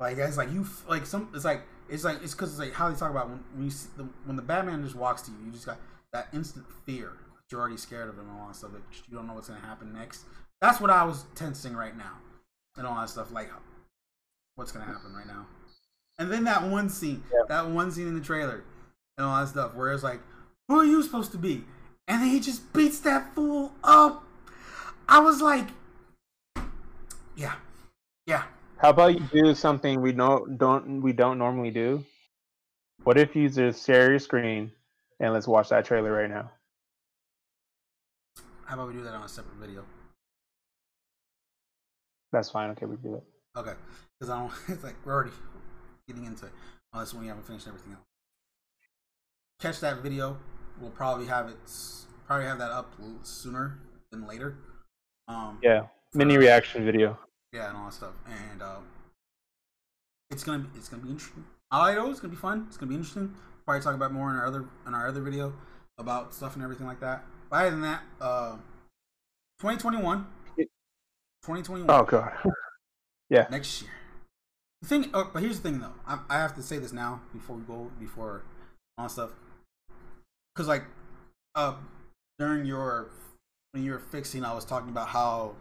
[0.00, 1.28] Like it's like you like some.
[1.34, 3.70] It's like it's like it's because it's like how they talk about when, when you
[3.70, 5.78] see the, when the Batman just walks to you, you just got
[6.12, 7.12] that instant fear.
[7.50, 8.70] You're already scared of him and all that stuff.
[8.72, 10.24] Like you don't know what's gonna happen next.
[10.62, 12.12] That's what I was tensing right now,
[12.78, 13.30] and all that stuff.
[13.30, 13.50] Like
[14.58, 15.46] what's gonna happen right now?
[16.18, 17.42] And then that one scene, Yeah.
[17.48, 18.64] that one scene in the trailer,
[19.16, 20.20] and all that stuff, where it's like,
[20.66, 21.64] "Who are you supposed to be?"
[22.08, 24.24] And then he just beats that fool up.
[25.08, 25.68] I was like,
[27.36, 27.54] "Yeah,
[28.26, 28.48] yeah."
[28.78, 32.04] How about you do something we know don't we don't normally do?
[33.04, 34.72] What if you just share your screen
[35.20, 36.50] and let's watch that trailer right now?
[38.64, 39.86] How about we do that on a separate video?
[42.32, 42.70] That's fine.
[42.70, 43.37] Okay, we do it.
[43.58, 43.74] Okay,
[44.18, 44.52] because I don't.
[44.68, 45.32] It's like we're already
[46.06, 46.52] getting into it,
[46.92, 48.02] unless we haven't finished everything else.
[49.60, 50.36] Catch that video.
[50.80, 51.56] We'll probably have it.
[52.26, 53.78] Probably have that up sooner
[54.12, 54.54] than later.
[55.26, 57.18] Um, Yeah, mini for- reaction video.
[57.52, 58.12] yeah, and all that stuff.
[58.26, 58.84] And um,
[60.30, 61.44] it's gonna be it's gonna be interesting.
[61.70, 62.64] I know it's gonna be fun.
[62.68, 63.34] It's gonna be interesting.
[63.64, 65.52] Probably talk about more in our other in our other video
[65.98, 67.24] about stuff and everything like that.
[67.50, 68.52] But other than that, uh,
[69.60, 72.32] 2021, 2021 Oh god.
[73.50, 73.90] next year.
[74.82, 75.94] The thing, oh, but here's the thing though.
[76.06, 78.42] I, I have to say this now before we go before
[78.96, 79.30] on stuff,
[80.54, 80.84] because like,
[81.54, 81.74] uh,
[82.38, 83.10] during your
[83.72, 85.54] when you were fixing, I was talking about how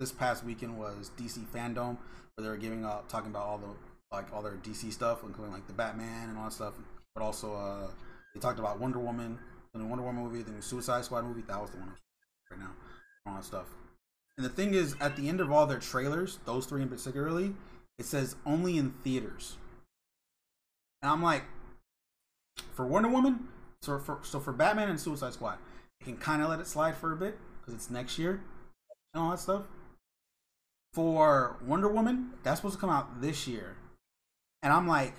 [0.00, 1.98] this past weekend was DC fandom,
[2.34, 5.52] where they were giving up talking about all the like all their DC stuff, including
[5.52, 6.74] like the Batman and all that stuff.
[7.14, 7.88] But also, uh,
[8.34, 9.38] they talked about Wonder Woman,
[9.72, 11.42] the new Wonder Woman movie, the new Suicide Squad movie.
[11.46, 11.92] That was the one
[12.50, 12.70] right now,
[13.26, 13.66] all that stuff.
[14.42, 17.54] And the thing is, at the end of all their trailers, those three in particularly,
[17.96, 19.56] it says only in theaters.
[21.00, 21.44] And I'm like,
[22.72, 23.46] for Wonder Woman,
[23.82, 25.58] so for so for Batman and Suicide Squad,
[26.00, 28.42] you can kind of let it slide for a bit because it's next year
[29.14, 29.62] and all that stuff.
[30.92, 33.76] For Wonder Woman, that's supposed to come out this year,
[34.60, 35.14] and I'm like,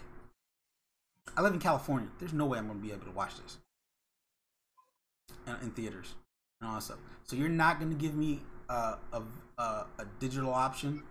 [1.38, 2.10] I live in California.
[2.20, 3.58] There's no way I'm going to be able to watch this.
[5.48, 6.14] in, in theaters
[6.60, 7.00] and all that stuff.
[7.24, 8.42] So you're not going to give me
[8.74, 9.22] uh, a,
[9.62, 11.04] a a digital option,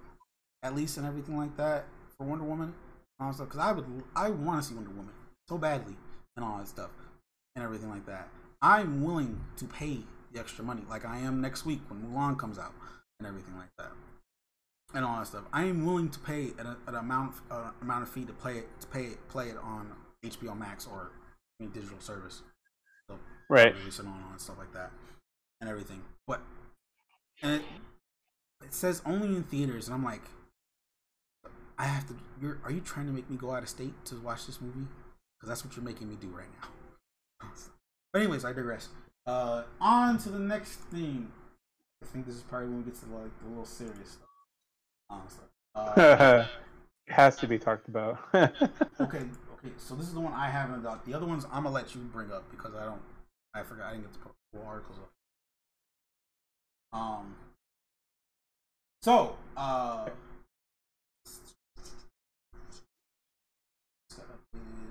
[0.62, 1.84] at least and everything like that
[2.16, 3.48] for Wonder Woman and all that stuff.
[3.48, 3.86] Because I would
[4.16, 5.14] I want to see Wonder Woman
[5.48, 5.96] so badly
[6.36, 6.90] and all that stuff
[7.54, 8.28] and everything like that.
[8.60, 9.98] I'm willing to pay
[10.32, 12.72] the extra money, like I am next week when Mulan comes out
[13.18, 13.90] and everything like that,
[14.94, 15.44] and all that stuff.
[15.52, 18.68] I am willing to pay an, an amount uh, amount of fee to play it
[18.80, 19.92] to pay it play it on
[20.24, 21.10] HBO Max or
[21.60, 22.42] any digital service,
[23.08, 23.18] so
[23.50, 23.74] Right.
[23.74, 24.90] and all and stuff like that,
[25.60, 26.00] and everything.
[26.26, 26.40] But
[27.42, 27.62] and it,
[28.70, 30.22] says only in theaters, and I'm like,
[31.78, 32.16] I have to.
[32.40, 34.86] You're are you trying to make me go out of state to watch this movie?
[35.36, 37.48] Because that's what you're making me do right now.
[38.12, 38.90] But anyways, I digress.
[39.26, 41.32] Uh, on to the next thing.
[42.02, 44.28] I think this is probably when we get to like the little serious stuff.
[45.08, 45.44] Honestly.
[45.74, 46.44] Uh,
[47.06, 48.18] it has to be talked about.
[48.34, 48.50] okay,
[49.00, 49.72] okay.
[49.78, 51.06] So this is the one I haven't got.
[51.06, 53.00] The other ones I'm gonna let you bring up because I don't.
[53.54, 53.86] I forgot.
[53.86, 55.10] I didn't get to put full articles up.
[56.92, 57.34] Um.
[59.02, 60.08] So, uh.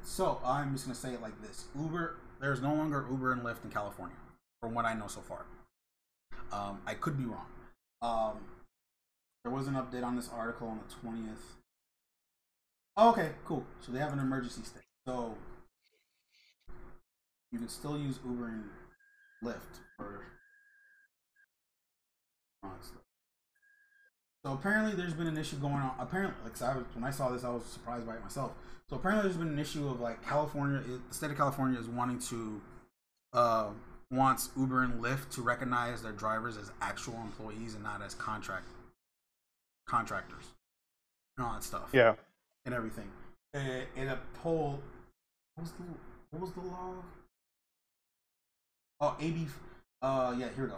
[0.04, 2.18] So I'm just gonna say it like this: Uber.
[2.42, 4.18] There's no longer Uber and Lyft in California,
[4.60, 5.46] from what I know so far.
[6.52, 7.46] Um, I could be wrong.
[8.02, 8.40] Um,
[9.44, 11.56] there was an update on this article on the twentieth.
[12.98, 13.64] Oh, okay, cool.
[13.80, 14.84] So they have an emergency state.
[15.08, 15.36] So
[17.52, 18.64] you can still use Uber and
[19.44, 20.26] Lyft for.
[24.44, 25.94] So apparently there's been an issue going on.
[26.00, 28.52] Apparently, like so I was, when I saw this, I was surprised by it myself.
[28.90, 32.20] So apparently there's been an issue of like California, the state of California is wanting
[32.30, 32.62] to,
[33.34, 33.68] uh,
[34.10, 38.66] wants Uber and Lyft to recognize their drivers as actual employees and not as contract
[39.88, 40.44] contractors
[41.38, 42.16] and all that stuff yeah.
[42.66, 43.10] and everything.
[43.54, 44.80] In a poll,
[45.56, 45.84] what was the
[46.32, 46.94] what was the law?
[49.02, 49.48] Oh, AB.
[50.02, 50.78] Uh, yeah, here we go.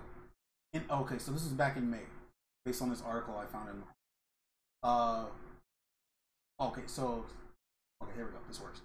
[0.76, 2.01] Okay, so this is back in May,
[2.65, 3.84] based on this article I found in.
[4.82, 5.26] Uh,
[6.59, 7.26] okay, so
[8.01, 8.39] okay, here we go.
[8.47, 8.82] This works.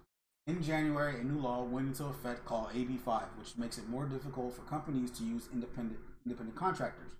[0.46, 4.54] In January, a new law went into effect called AB5, which makes it more difficult
[4.54, 7.12] for companies to use independent independent contractors.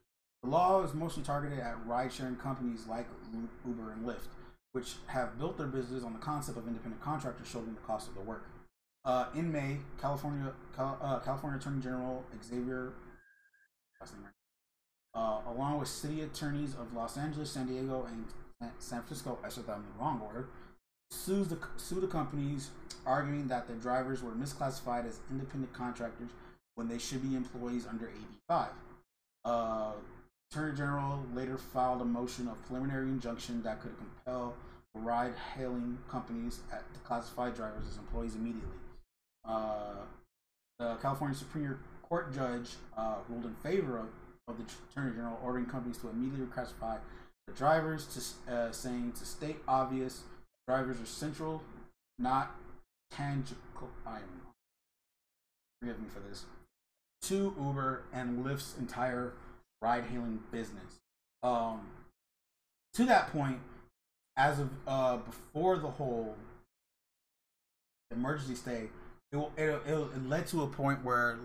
[0.43, 3.07] The law is mostly targeted at ride-sharing companies like
[3.66, 4.29] Uber and Lyft,
[4.73, 8.14] which have built their business on the concept of independent contractors shouldering the cost of
[8.14, 8.45] the work.
[9.05, 12.93] Uh, in May, California Cal, uh, California Attorney General Xavier,
[15.15, 19.67] uh, along with city attorneys of Los Angeles, San Diego, and San Francisco, I said
[19.67, 20.49] that in the wrong order,
[21.11, 22.71] sues the sue the companies,
[23.07, 26.31] arguing that their drivers were misclassified as independent contractors
[26.75, 28.11] when they should be employees under
[28.51, 28.69] AB5.
[29.45, 29.93] Uh,
[30.51, 34.55] Attorney General later filed a motion of preliminary injunction that could compel
[34.95, 38.79] ride-hailing companies at, to classify drivers as employees immediately.
[39.45, 39.95] Uh,
[40.79, 44.07] the California Supreme Court judge uh, ruled in favor of,
[44.49, 46.96] of the Attorney General, ordering companies to immediately classify
[47.46, 50.22] the drivers, to uh, saying to state obvious,
[50.66, 51.62] drivers are central,
[52.18, 52.55] not
[53.11, 53.59] tangible.
[54.07, 54.22] I am.
[55.80, 56.44] Forgive me for this.
[57.22, 59.32] To Uber and Lyft's entire
[59.80, 60.99] ride-hailing business.
[61.42, 61.88] Um,
[62.94, 63.61] to that point,
[64.36, 66.36] as of uh, before the whole
[68.11, 68.88] emergency stay,
[69.30, 71.38] it, it, it, it led to a point where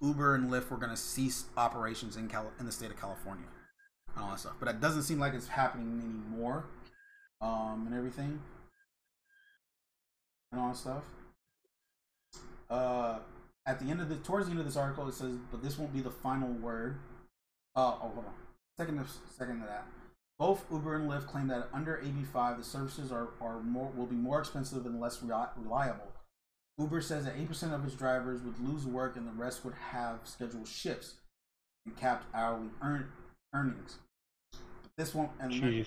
[0.00, 3.46] Uber and Lyft were going to cease operations in Cal- in the state of California
[4.14, 4.54] and all that stuff.
[4.58, 6.64] But it doesn't seem like it's happening anymore,
[7.40, 8.40] um, and everything,
[10.52, 11.04] and all that stuff.
[12.68, 13.18] Uh,
[13.66, 15.78] at the end of the towards the end of this article, it says, "But this
[15.78, 16.96] won't be the final word."
[17.76, 18.34] Uh, oh, hold on.
[18.76, 19.86] Second, of, second to that.
[20.38, 24.16] Both Uber and Lyft claim that under AB5, the services are, are more will be
[24.16, 26.12] more expensive and less reliable.
[26.80, 30.20] Uber says that 8% of its drivers would lose work and the rest would have
[30.24, 31.14] scheduled shifts
[31.84, 33.08] and capped hourly earn,
[33.54, 33.98] earnings.
[34.52, 35.86] But this won't and, Jeez.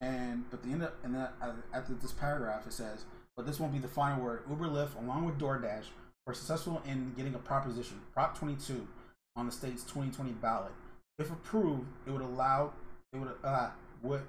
[0.00, 1.28] and but the end of, and then
[1.74, 3.04] after this paragraph it says,
[3.36, 4.42] but this won't be the final word.
[4.48, 5.84] Uber, Lyft, along with DoorDash,
[6.26, 8.86] were successful in getting a proposition, Prop 22,
[9.36, 10.72] on the state's 2020 ballot.
[11.18, 12.72] If approved, it would allow
[13.12, 13.70] it would uh
[14.02, 14.22] would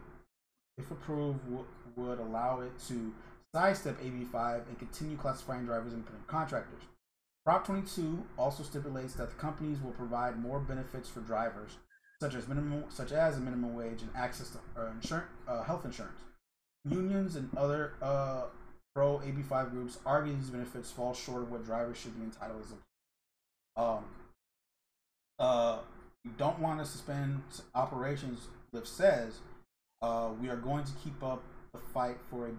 [0.78, 3.14] if approved would, would allow it to
[3.54, 6.82] sidestep AB5 and continue classifying drivers and contractors.
[7.45, 11.72] Prop 22 also stipulates that the companies will provide more benefits for drivers,
[12.22, 15.84] such as minimum such as a minimum wage and access to uh, insurance, uh, health
[15.84, 16.20] insurance.
[16.86, 18.43] Unions and other uh,
[18.95, 22.74] pro AB5 groups argue these benefits fall short of what drivers should be entitled as.
[23.76, 24.06] Um,
[25.39, 25.80] uh,
[26.24, 27.41] we don't want to suspend
[27.74, 29.39] operations, Lyft says.
[30.02, 31.43] Uh, we are going to keep up
[31.74, 32.52] the fight for a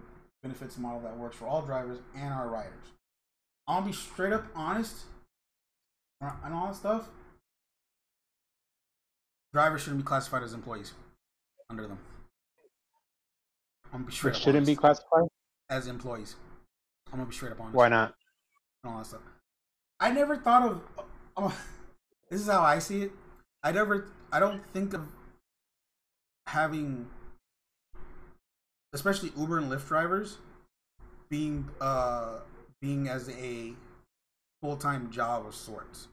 [0.43, 2.91] benefits model that works for all drivers and our riders.
[3.67, 5.05] I'll be straight up honest.
[6.21, 7.09] and all that stuff,
[9.53, 10.93] drivers shouldn't be classified as employees
[11.69, 11.97] under them.
[13.85, 15.27] I'm gonna be straight It shouldn't be classified.
[15.69, 16.35] as employees.
[17.07, 17.75] I'm gonna be straight up honest.
[17.75, 18.15] Why not?
[18.83, 19.21] and all that stuff.
[19.99, 20.81] I never thought of.
[21.37, 21.51] Uh,
[22.29, 23.11] this is how I see it.
[23.63, 24.09] I never.
[24.31, 25.07] I don't think of
[26.47, 27.07] having,
[28.93, 30.37] especially Uber and Lyft drivers,
[31.29, 32.39] being uh
[32.81, 33.73] being as a
[34.61, 36.07] full time job of sorts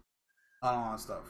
[0.63, 1.25] on all that stuff,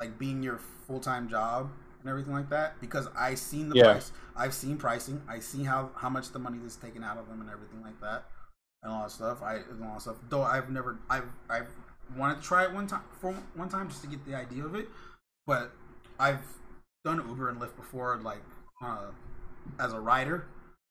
[0.00, 1.70] like being your full time job
[2.00, 2.80] and everything like that.
[2.80, 3.92] Because I seen the Yeah.
[3.92, 4.12] price.
[4.36, 5.22] I've seen pricing.
[5.28, 8.00] I see how how much the money is taken out of them and everything like
[8.00, 8.24] that
[8.82, 9.42] and all that stuff.
[9.42, 10.16] I and all that stuff.
[10.28, 11.68] Though I've never, I've I've
[12.16, 14.74] wanted to try it one time for one time just to get the idea of
[14.74, 14.88] it,
[15.46, 15.72] but
[16.18, 16.42] I've
[17.04, 18.42] done Uber and Lyft before, like
[18.82, 19.06] uh,
[19.78, 20.46] as a rider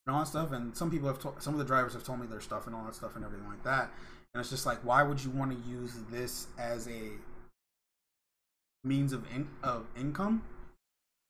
[0.06, 0.52] and all that stuff.
[0.52, 2.76] And some people have, to- some of the drivers have told me their stuff and
[2.76, 3.92] all that stuff and everything like that.
[4.34, 7.12] And it's just like, why would you want to use this as a
[8.84, 10.44] means of in- of income,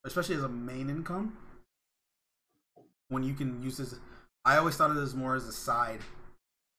[0.06, 1.36] especially as a main income,
[3.10, 3.96] when you can use this?
[4.46, 6.00] I always thought of this more as a side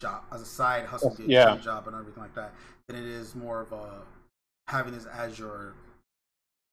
[0.00, 1.56] job, as a side hustle Yeah.
[1.56, 2.52] job, and everything like that,
[2.88, 4.02] than it is more of a
[4.68, 5.74] having this as your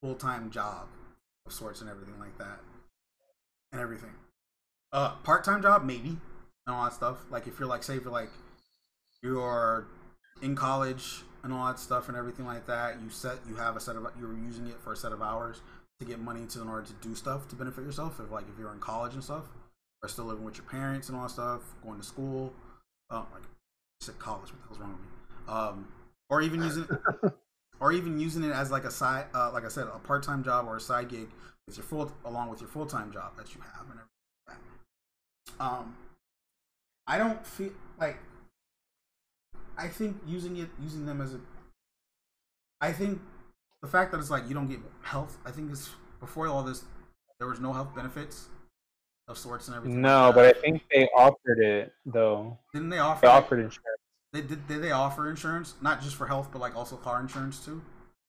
[0.01, 0.88] full time job
[1.45, 2.59] of sorts and everything like that,
[3.72, 4.13] and everything.
[4.91, 6.17] Uh, part time job maybe,
[6.65, 7.25] and all that stuff.
[7.29, 8.31] Like if you're like, say, if you're like,
[9.21, 9.87] you're
[10.41, 13.01] in college and all that stuff and everything like that.
[13.01, 15.61] You set, you have a set of, you're using it for a set of hours
[15.99, 18.19] to get money to in order to do stuff to benefit yourself.
[18.19, 19.45] If like if you're in college and stuff,
[20.01, 22.53] or still living with your parents and all that stuff, going to school.
[23.09, 24.51] Oh, like I said college.
[24.51, 25.53] What the hell's wrong with me?
[25.53, 25.87] Um,
[26.29, 26.87] or even using,
[27.79, 30.43] or even using it as like a side, uh, like I said, a part time
[30.43, 31.27] job or a side gig
[31.67, 34.07] with your full, along with your full time job that you have and everything.
[35.60, 35.95] Um,
[37.08, 38.18] I don't feel like.
[39.78, 41.39] I think using it, using them as a.
[42.82, 43.22] I think
[43.82, 45.38] the fact that it's like you don't get health.
[45.45, 45.89] I think it's
[46.20, 46.84] before all this,
[47.39, 48.47] there was no health benefits
[49.28, 50.02] of sorts and everything.
[50.02, 52.58] No, like but I think they offered it though.
[52.74, 53.22] didn't they offer?
[53.22, 54.02] They offered insurance.
[54.34, 54.68] They did.
[54.68, 55.76] Did they offer insurance?
[55.82, 57.82] Not just for health, but like also car insurance too,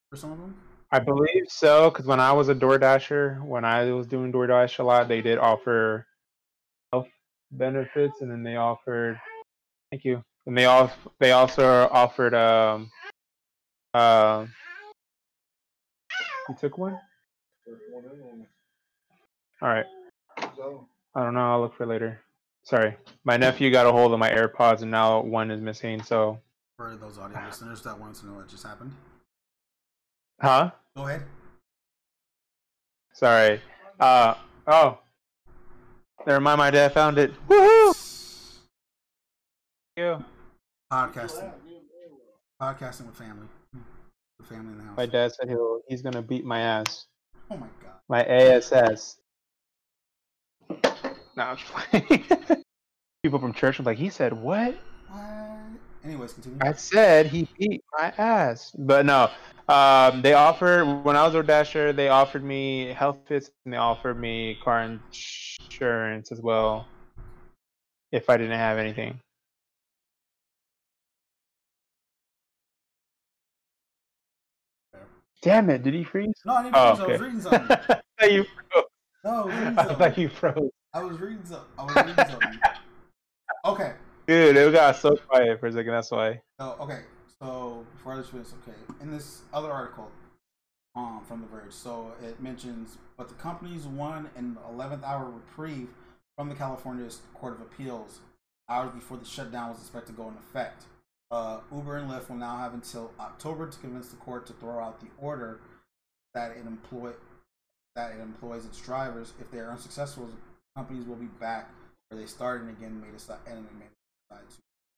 [0.09, 0.55] for some of them.
[0.93, 4.83] I believe so, because when I was a DoorDasher, when I was doing DoorDash a
[4.83, 6.05] lot, they did offer
[7.51, 9.19] benefits, and then they offered,
[9.91, 12.89] thank you, and they also they also offered um
[13.93, 14.45] uh
[16.49, 16.99] you took one.
[19.61, 19.85] All right,
[20.37, 21.51] I don't know.
[21.51, 22.21] I'll look for later.
[22.63, 26.01] Sorry, my nephew got a hold of my AirPods, and now one is missing.
[26.01, 26.39] So,
[26.77, 28.93] For those audio listeners that want to know what just happened,
[30.39, 30.71] huh?
[30.95, 31.23] go ahead.
[33.13, 33.61] Sorry.
[33.99, 34.33] Uh
[34.67, 35.00] oh.
[36.25, 37.31] Never mind, my dad found it.
[37.47, 37.95] Woohoo!
[39.97, 40.23] You.
[40.91, 41.51] Podcasting,
[42.61, 43.47] podcasting with family,
[44.39, 44.97] the family in the house.
[44.97, 47.07] My dad said he'll he's gonna beat my ass.
[47.49, 47.93] Oh my god.
[48.07, 49.17] My ASS.
[50.69, 52.23] No, I'm just playing.
[53.23, 54.75] People from church were like, he said what?
[55.09, 55.50] What?
[56.03, 56.57] Anyways, continue.
[56.61, 58.71] I said he beat my ass.
[58.77, 59.29] But no.
[59.67, 63.77] Um, they offered when I was a dasher, they offered me health fits and they
[63.77, 66.87] offered me car insurance as well.
[68.11, 69.19] If I didn't have anything.
[75.41, 76.33] Damn it, did he freeze?
[76.45, 76.75] no, I didn't.
[76.75, 77.23] Oh, freeze, I was okay.
[77.23, 77.77] reading something.
[78.29, 78.85] You froze.
[79.23, 80.69] No, I was reading I thought you froze.
[80.93, 81.67] I was reading something.
[81.77, 82.59] I was reading something.
[83.65, 83.93] Okay.
[84.31, 86.41] Dude, it got so quiet for a second, that's why.
[86.57, 87.01] So okay,
[87.41, 90.09] so before I just okay, in this other article,
[90.95, 95.89] um, from The Verge, so it mentions, but the companies won an 11th hour reprieve
[96.37, 98.21] from the California Court of Appeals
[98.69, 100.83] hours before the shutdown was expected to go into effect.
[101.29, 104.79] Uh, Uber and Lyft will now have until October to convince the court to throw
[104.79, 105.59] out the order
[106.33, 107.11] that it employ
[107.97, 109.33] that it employs its drivers.
[109.41, 110.29] If they are unsuccessful,
[110.77, 111.69] companies will be back
[112.07, 113.89] where they started and again made a and made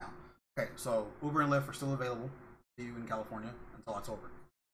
[0.02, 0.10] now.
[0.58, 2.30] Okay, so Uber and Lyft are still available
[2.78, 4.30] to you in California until October.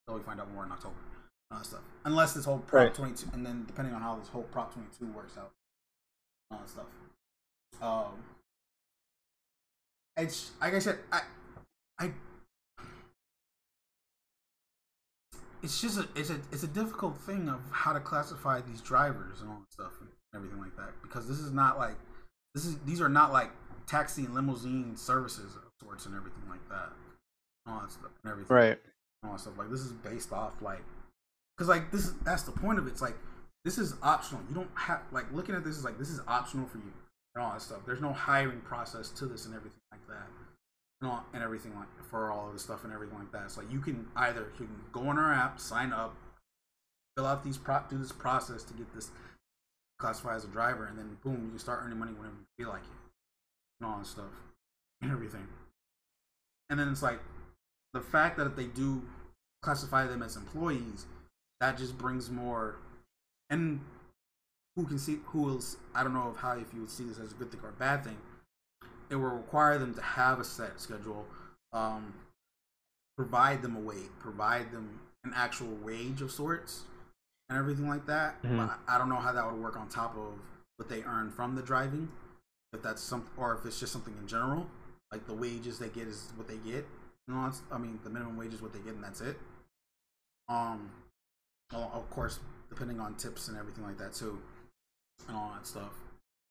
[0.07, 0.95] Until we find out more in October.
[1.51, 1.81] Uh, stuff.
[2.05, 2.93] Unless this whole Prop Right.
[2.93, 5.51] 22, and then depending on how this whole Prop 22 works out.
[6.51, 6.85] Uh, stuff.
[7.81, 8.23] Um,
[10.17, 11.21] it's like I said, I,
[11.99, 12.11] I,
[15.63, 19.41] it's just a, it's a, it's a difficult thing of how to classify these drivers
[19.41, 21.95] and all that stuff and everything like that because this is not like,
[22.53, 23.51] this is these are not like
[23.89, 26.89] taxi and limousine services of sorts and everything like that.
[27.67, 28.79] All that stuff and everything Right.
[29.23, 29.57] all that stuff.
[29.57, 30.83] Like this is based off like,
[31.57, 32.91] cause like this is that's the point of it.
[32.91, 33.15] It's like
[33.65, 34.41] this is optional.
[34.49, 36.93] You don't have like looking at this is like this is optional for you
[37.35, 37.79] and all that stuff.
[37.85, 40.27] There's no hiring process to this and everything like that.
[41.01, 43.51] and, all, and everything like for all of the stuff and everything like that.
[43.51, 46.15] So like you can either you can go on our app, sign up,
[47.17, 49.09] fill out these pro do this process to get this
[49.99, 52.69] classified as a driver, and then boom, you can start earning money whenever you feel
[52.69, 52.98] like it,
[53.85, 54.31] all that stuff
[55.01, 55.47] and everything.
[56.69, 57.19] And then it's like
[57.93, 59.01] the fact that they do
[59.61, 61.05] classify them as employees,
[61.59, 62.75] that just brings more
[63.49, 63.81] and
[64.75, 65.61] who can see who will
[65.93, 67.69] I don't know if how if you would see this as a good thing or
[67.69, 68.17] a bad thing.
[69.09, 71.25] It will require them to have a set schedule,
[71.73, 72.13] um,
[73.17, 76.83] provide them a wage, provide them an actual wage of sorts,
[77.49, 78.41] and everything like that.
[78.43, 78.57] Mhm.
[78.67, 80.39] But I don't know how that would work on top of
[80.77, 82.11] what they earn from the driving.
[82.73, 84.67] If that's some, or if it's just something in general,
[85.11, 86.85] like the wages they get is what they get.
[87.27, 89.37] It's- I mean, the minimum wage is what they get, and that's it.
[90.47, 90.91] Um,
[91.71, 92.39] well, of course,
[92.69, 94.41] depending on tips and everything like that too,
[95.27, 95.93] and all that stuff,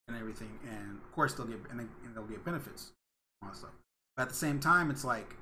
[0.07, 2.93] and everything, and of course they'll get and, they, and they'll get benefits,
[3.43, 3.73] all that stuff.
[4.17, 5.35] But at the same time, it's like,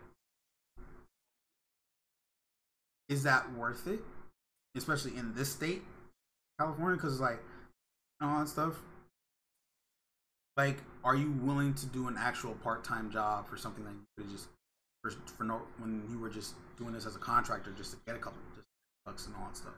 [3.08, 4.00] is that worth it?
[4.74, 5.82] Especially in this state,
[6.58, 7.42] California, because it's like,
[8.20, 8.74] and all that stuff.
[10.56, 14.30] Like, are you willing to do an actual part-time job for something that you could
[14.30, 14.48] just
[15.02, 18.16] for, for no when you were just doing this as a contractor just to get
[18.16, 18.66] a couple just
[19.04, 19.74] bucks and all that stuff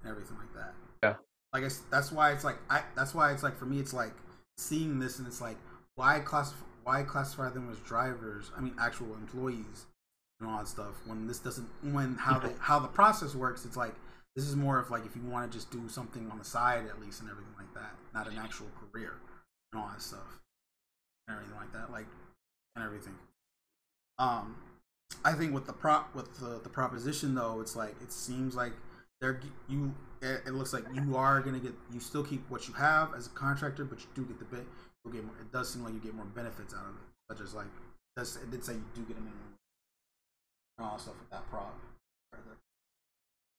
[0.00, 0.74] and everything like that.
[1.02, 1.14] Yeah.
[1.52, 3.92] Like I s that's why it's like I that's why it's like for me it's
[3.92, 4.14] like
[4.58, 5.56] seeing this and it's like
[5.96, 8.50] why classify why classify them as drivers?
[8.56, 9.86] I mean actual employees
[10.40, 13.76] and all that stuff when this doesn't when how the how the process works it's
[13.76, 13.94] like
[14.34, 16.86] this is more of like if you want to just do something on the side
[16.88, 19.14] at least and everything like that not an actual career
[19.76, 20.40] and all that stuff
[21.28, 22.06] and everything like that like
[22.74, 23.14] and everything
[24.18, 24.56] um
[25.24, 28.72] i think with the prop with the, the proposition though it's like it seems like
[29.20, 32.74] they're you it, it looks like you are gonna get you still keep what you
[32.74, 34.64] have as a contractor but you do get the bit
[35.04, 37.46] you'll get more, it does seem like you get more benefits out of it such
[37.46, 37.66] as like
[38.16, 39.54] does it did say you do get a minimum
[40.78, 41.78] and all stuff with that prop
[42.32, 42.56] right there.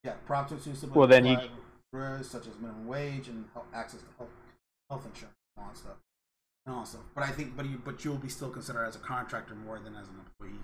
[0.04, 1.38] yeah prop to Well, then you-
[2.22, 4.30] such as minimum wage and health, access to health
[4.90, 5.98] health insurance and all that stuff
[6.84, 9.80] stuff but i think but you but you'll be still considered as a contractor more
[9.80, 10.60] than as an employee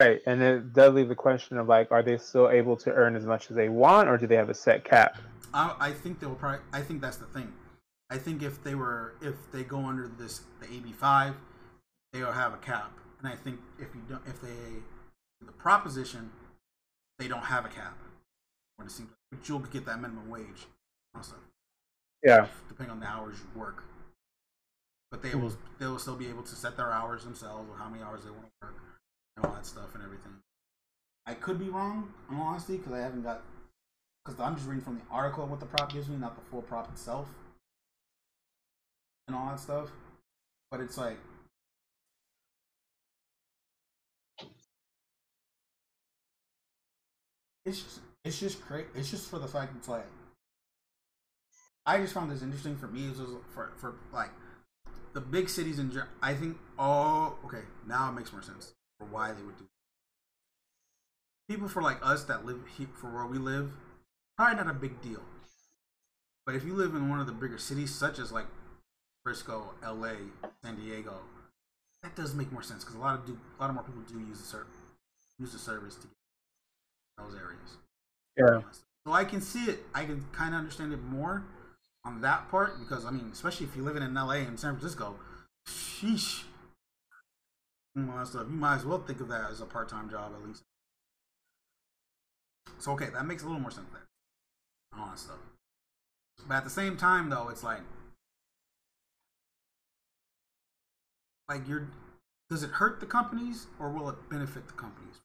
[0.00, 3.16] Right, and it does leave the question of like, are they still able to earn
[3.16, 5.18] as much as they want, or do they have a set cap?
[5.52, 6.60] I, I think they'll probably.
[6.72, 7.52] I think that's the thing.
[8.08, 11.34] I think if they were, if they go under this the AB five,
[12.12, 12.92] they'll have a cap.
[13.18, 14.48] And I think if you don't, if they
[15.44, 16.30] the proposition,
[17.18, 17.98] they don't have a cap.
[18.76, 20.66] When it seems, but you'll get that minimum wage,
[21.16, 21.34] also
[22.22, 23.84] Yeah, depending on the hours you work.
[25.10, 25.42] But they hmm.
[25.42, 28.24] will they will still be able to set their hours themselves or how many hours
[28.24, 28.76] they want to work
[29.36, 30.32] and all that stuff and everything.
[31.26, 33.42] I could be wrong, in all honesty, because I haven't got
[34.24, 36.62] because I'm just reading from the article what the prop gives me, not the full
[36.62, 37.28] prop itself
[39.26, 39.90] and all that stuff.
[40.70, 41.18] But it's like
[47.64, 48.86] it's just it's just great.
[48.94, 50.06] It's just for the fact it's like
[51.88, 53.06] I just found this interesting for me.
[53.08, 53.18] Is
[53.54, 54.30] for for like
[55.14, 55.90] the big cities in.
[56.22, 56.58] I think.
[56.78, 57.62] Oh, okay.
[57.86, 59.64] Now it makes more sense for why they would do.
[61.48, 63.72] People for like us that live he- for where we live,
[64.36, 65.22] probably not a big deal.
[66.44, 68.46] But if you live in one of the bigger cities, such as like
[69.24, 70.16] Frisco, L.A.,
[70.62, 71.20] San Diego,
[72.02, 74.02] that does make more sense because a lot of do a lot of more people
[74.02, 74.66] do use the ser-
[75.38, 77.78] use the service to get those areas.
[78.36, 78.60] yeah,
[79.06, 79.86] So I can see it.
[79.94, 81.44] I can kind of understand it more
[82.08, 85.16] on that part because I mean, especially if you're living in LA and San Francisco,
[85.68, 86.42] sheesh.
[88.24, 88.46] Stuff.
[88.48, 90.62] You might as well think of that as a part-time job at least.
[92.78, 94.06] So okay, that makes a little more sense there.
[94.96, 95.38] All that stuff.
[96.46, 97.80] But at the same time, though, it's like,
[101.48, 101.88] like you're.
[102.50, 105.16] Does it hurt the companies or will it benefit the companies?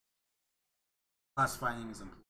[1.38, 2.23] Classifying as employees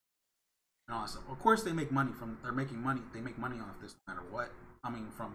[0.93, 1.23] and all that stuff.
[1.29, 2.37] Of course, they make money from.
[2.43, 3.01] They're making money.
[3.13, 4.51] They make money off this no matter what.
[4.83, 5.33] I mean, from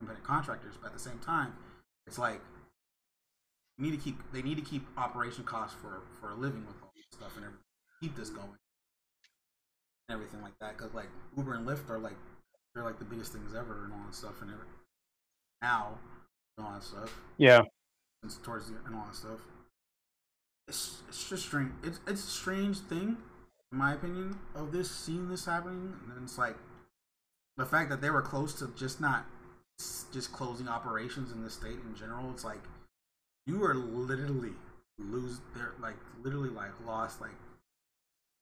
[0.00, 0.74] independent contractors.
[0.80, 1.54] But at the same time,
[2.06, 2.40] it's like
[3.78, 4.16] you need to keep.
[4.32, 7.46] They need to keep operation costs for for a living with all this stuff and.
[8.02, 8.48] Keep this going
[10.08, 10.76] and everything like that.
[10.76, 12.16] Because like Uber and Lyft are like
[12.74, 14.74] they're like the biggest things ever and all that stuff and everything.
[15.62, 15.98] Now,
[16.58, 17.62] and all that stuff yeah.
[18.22, 19.40] and towards the and all that stuff.
[20.68, 21.70] It's it's just strange.
[21.82, 23.16] It's it's a strange thing, in
[23.74, 25.94] my opinion, of this seeing this happening.
[26.14, 26.56] And it's like
[27.56, 29.26] the fact that they were close to just not
[30.12, 32.30] just closing operations in the state in general.
[32.30, 32.62] It's like
[33.46, 34.52] you are literally
[34.98, 37.34] lose their like literally like lost like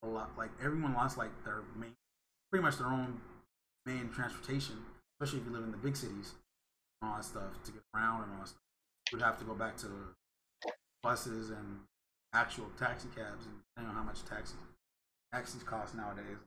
[0.03, 1.95] a lot like everyone lost like their main
[2.51, 3.19] pretty much their own
[3.85, 4.75] main transportation,
[5.15, 6.33] especially if you live in the big cities
[7.01, 8.61] and all that stuff to get around and all that stuff
[9.13, 9.87] we'd have to go back to
[11.01, 11.79] buses and
[12.33, 14.55] actual taxi cabs, and don't know how much taxis
[15.33, 16.37] taxis cost nowadays.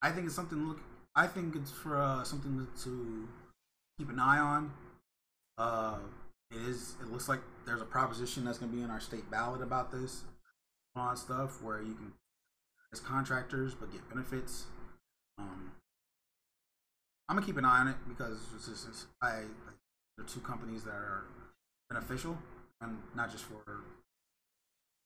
[0.00, 0.68] I think it's something.
[0.68, 0.80] Look,
[1.14, 3.28] I think it's for uh, something to
[3.98, 4.72] keep an eye on.
[5.58, 5.98] Uh,
[6.52, 6.94] it is.
[7.02, 9.90] It looks like there's a proposition that's going to be in our state ballot about
[9.90, 10.22] this,
[10.94, 12.12] that stuff, where you can
[12.92, 14.64] as contractors but get benefits.
[15.38, 15.72] Um,
[17.28, 19.46] I'm gonna keep an eye on it because it's just, I like,
[20.16, 21.24] there are two companies that are
[21.90, 22.38] beneficial,
[22.80, 23.60] and not just for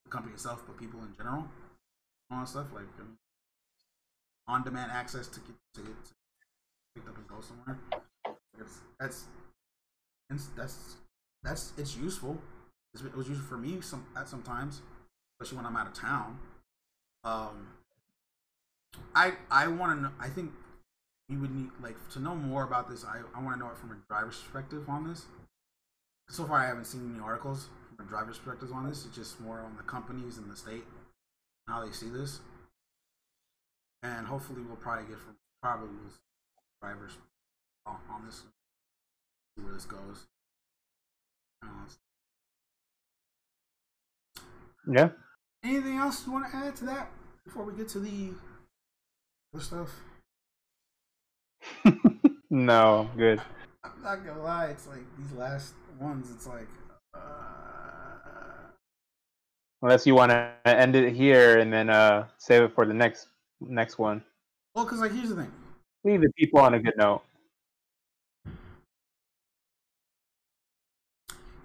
[0.04, 1.44] the company itself, but people in general.
[2.30, 3.18] All that stuff like um,
[4.48, 6.14] on-demand access to get to to
[6.94, 7.78] picked up and go somewhere.
[8.58, 9.24] It's, that's
[10.30, 10.96] it's, that's
[11.42, 12.38] that's it's useful.
[12.94, 14.82] It's, it was useful for me some at sometimes,
[15.40, 16.38] especially when I'm out of town.
[17.24, 17.68] Um,
[19.14, 20.10] I I want to know.
[20.20, 20.52] I think
[21.28, 23.04] we would need like to know more about this.
[23.04, 25.26] I I want to know it from a driver's perspective on this.
[26.28, 27.68] So far, I haven't seen any articles
[28.02, 29.06] from driver's perspective on this.
[29.06, 30.84] It's just more on the companies and the state
[31.68, 32.40] how they see this,
[34.02, 35.88] and hopefully, we'll probably get from probably
[36.82, 37.12] drivers
[37.86, 38.42] on, on this.
[39.56, 40.26] See where this goes.
[44.90, 45.10] Yeah.
[45.62, 47.08] anything else you want to add to that
[47.44, 48.30] before we get to the
[49.54, 49.90] other stuff?
[52.50, 53.40] no, good.
[53.84, 56.32] I'm not gonna lie, it's like these last ones.
[56.34, 56.66] It's like,
[57.14, 57.81] uh,
[59.82, 63.28] Unless you want to end it here and then uh save it for the next
[63.60, 64.22] next one.
[64.74, 65.52] well, because like here's the thing.
[66.04, 67.22] Leave the people on a good note.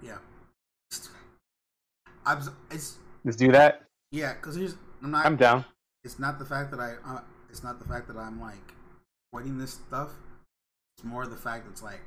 [0.02, 0.18] Yeah,
[2.24, 2.38] I'm.
[2.70, 3.82] It's Let's do that.
[4.12, 5.26] yeah, because here's I'm not.
[5.26, 5.64] I'm down.
[6.04, 6.94] it's not the fact that I.
[7.04, 7.20] Uh,
[7.50, 8.74] it's not the fact that I'm like
[9.32, 10.10] avoiding this stuff.
[10.96, 12.00] It's more the fact that it's like,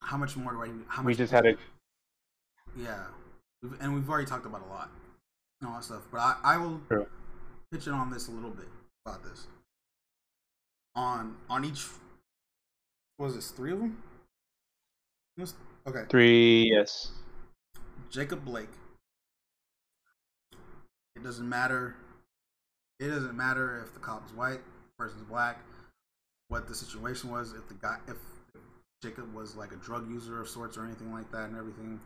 [0.00, 0.68] how much more do I?
[0.88, 1.06] How much?
[1.06, 1.54] We just had a
[2.76, 3.04] Yeah,
[3.80, 4.90] and we've already talked about a lot,
[5.64, 6.02] and all that stuff.
[6.10, 7.06] But I, I will True.
[7.72, 8.68] pitch in on this a little bit
[9.06, 9.46] about this.
[10.94, 11.86] On on each,
[13.18, 14.02] was this three of them?
[15.36, 15.54] Yes?
[15.86, 16.70] Okay, three.
[16.70, 17.10] Yes.
[18.10, 18.68] Jacob Blake.
[21.16, 21.96] It doesn't matter.
[23.00, 25.58] It doesn't matter if the cop is white, the person's black,
[26.48, 28.16] what the situation was, if the guy, if
[29.02, 31.98] Jacob was like a drug user of sorts or anything like that, and everything.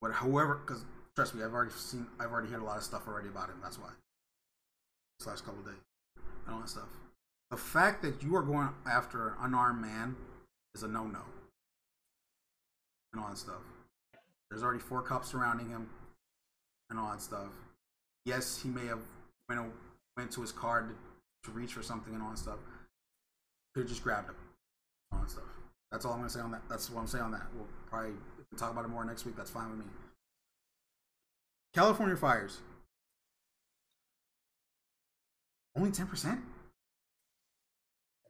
[0.00, 0.84] But however, because
[1.18, 3.56] trust me, I've already seen, I've already heard a lot of stuff already about him.
[3.60, 3.88] That's why.
[5.18, 5.74] This last couple days
[6.46, 6.86] and all that stuff.
[7.50, 10.14] The fact that you are going after an unarmed man
[10.76, 11.18] is a no-no.
[13.12, 13.64] And all that stuff.
[14.48, 15.88] There's already four cops surrounding him
[16.88, 17.50] and all that stuff.
[18.24, 19.00] Yes, he may have
[19.48, 19.60] went,
[20.16, 22.60] went to his car to, to reach for something and all that stuff.
[23.74, 24.36] Could have just grabbed him.
[25.10, 25.50] All that stuff.
[25.90, 26.62] That's all I'm gonna say on that.
[26.70, 27.46] That's what I'm saying on that.
[27.56, 28.12] We'll probably
[28.56, 29.34] talk about it more next week.
[29.36, 29.84] That's fine with me.
[31.74, 32.60] California fires.
[35.76, 36.40] Only ten percent.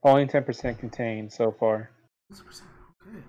[0.03, 1.91] Only ten percent contained so far.
[2.33, 2.43] 10%.
[3.09, 3.23] Okay.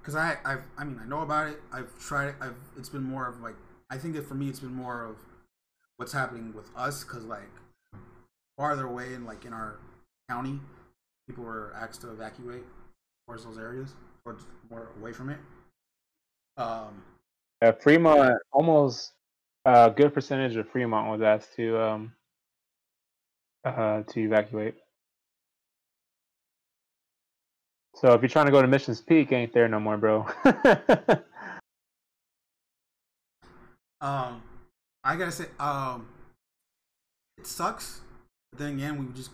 [0.00, 1.60] Because I, I've, I mean, I know about it.
[1.72, 2.34] I've tried it.
[2.40, 2.56] I've.
[2.78, 3.56] It's been more of like.
[3.90, 5.16] I think that for me, it's been more of
[5.96, 7.04] what's happening with us.
[7.04, 7.50] Because like
[8.56, 9.78] farther away in like in our
[10.30, 10.60] county,
[11.28, 12.64] people were asked to evacuate
[13.26, 14.38] towards those areas or
[14.70, 15.38] more away from it.
[16.56, 17.02] Um.
[17.62, 19.12] Uh, Fremont almost
[19.64, 22.12] a good percentage of Fremont was asked to um
[23.64, 24.74] uh to evacuate.
[27.96, 30.26] So if you're trying to go to Missions Peak, ain't there no more, bro.
[34.00, 34.42] Um.
[35.02, 36.08] I gotta say, um,
[37.38, 38.00] it sucks.
[38.52, 39.30] But then again, we just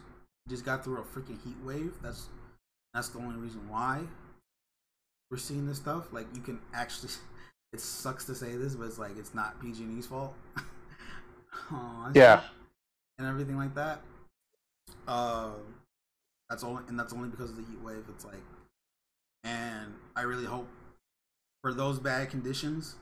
[0.48, 1.94] just got through a freaking heat wave.
[2.03, 2.28] That's
[2.94, 4.03] that's the only reason why
[5.31, 6.12] we're seeing this stuff.
[6.12, 7.11] Like you can actually,
[7.77, 10.32] it sucks to say this, but it's like it's not PG&E's fault.
[11.70, 12.40] Aw, yeah.
[13.19, 14.01] and everything like that.
[15.07, 15.51] Uh,
[16.48, 18.05] that's only and that's only because of the heat wave.
[18.09, 18.43] It's like,
[19.44, 20.66] and I really hope
[21.61, 22.97] for those bad conditions,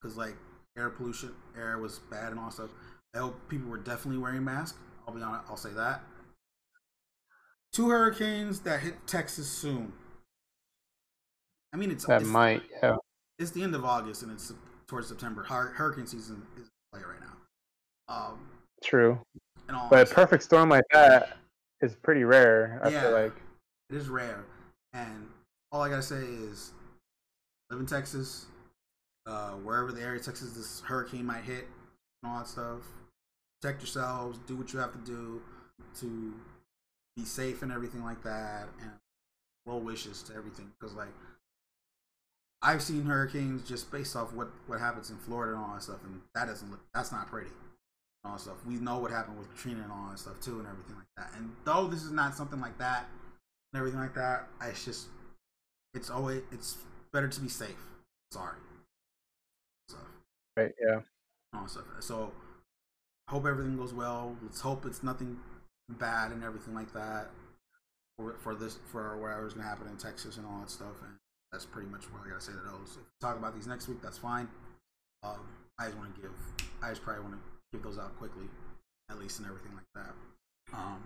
[0.00, 0.36] because like
[0.78, 2.70] air pollution, air was bad and all stuff.
[3.16, 4.78] I hope people were definitely wearing masks.
[5.08, 5.44] I'll be honest.
[5.50, 6.02] I'll say that.
[7.72, 9.92] Two hurricanes that hit Texas soon.
[11.72, 12.96] I mean, it's That it's, might yeah.
[13.38, 14.52] It's the end of August and it's
[14.86, 15.42] towards September.
[15.42, 18.14] Hurricane season is in play right now.
[18.14, 18.48] Um,
[18.82, 19.18] True.
[19.68, 21.38] and all But a perfect storm like that
[21.80, 23.02] is pretty rare, I Yeah.
[23.02, 23.42] feel like.
[23.90, 24.44] It is rare,
[24.92, 25.30] and
[25.72, 26.72] all I gotta say is,
[27.70, 28.46] live in Texas,
[29.26, 31.66] uh, wherever the area of Texas this hurricane might hit,
[32.22, 32.82] and all that stuff.
[33.60, 34.38] Protect yourselves.
[34.46, 35.42] Do what you have to do
[36.00, 36.34] to
[37.16, 38.68] be safe and everything like that.
[38.80, 38.90] And
[39.64, 41.14] well wishes to everything because like
[42.64, 46.02] I've seen hurricanes just based off what what happens in Florida and all that stuff,
[46.04, 47.48] and that doesn't look that's not pretty.
[47.50, 48.56] And all that stuff.
[48.66, 51.30] We know what happened with Katrina and all that stuff too, and everything like that.
[51.36, 53.06] And though this is not something like that
[53.72, 55.08] and everything like that, it's just
[55.92, 56.78] it's always it's
[57.12, 57.76] better to be safe.
[58.32, 58.56] Sorry.
[59.88, 59.98] So
[60.56, 60.72] Right.
[60.80, 61.00] Yeah.
[61.54, 61.84] all stuff.
[62.00, 62.32] So
[63.28, 64.36] hope everything goes well.
[64.42, 65.38] Let's hope it's nothing
[65.88, 67.28] bad and everything like that
[68.16, 70.96] for for this for whatever's gonna happen in Texas and all that stuff.
[71.02, 71.16] And
[71.54, 72.98] that's pretty much what I gotta say to those.
[73.00, 74.48] If talk about these next week, that's fine.
[75.22, 75.38] Um,
[75.78, 76.32] I just want to give.
[76.82, 77.40] I just probably want to
[77.72, 78.46] give those out quickly,
[79.08, 80.76] at least and everything like that.
[80.76, 81.04] Um,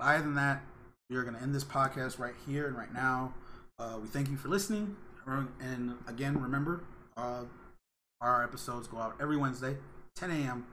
[0.00, 0.62] other than that,
[1.10, 3.34] we are gonna end this podcast right here and right now.
[3.78, 4.96] Uh, we thank you for listening,
[5.60, 6.82] and again, remember,
[7.18, 7.44] uh,
[8.22, 9.76] our episodes go out every Wednesday,
[10.16, 10.66] 10 a.m.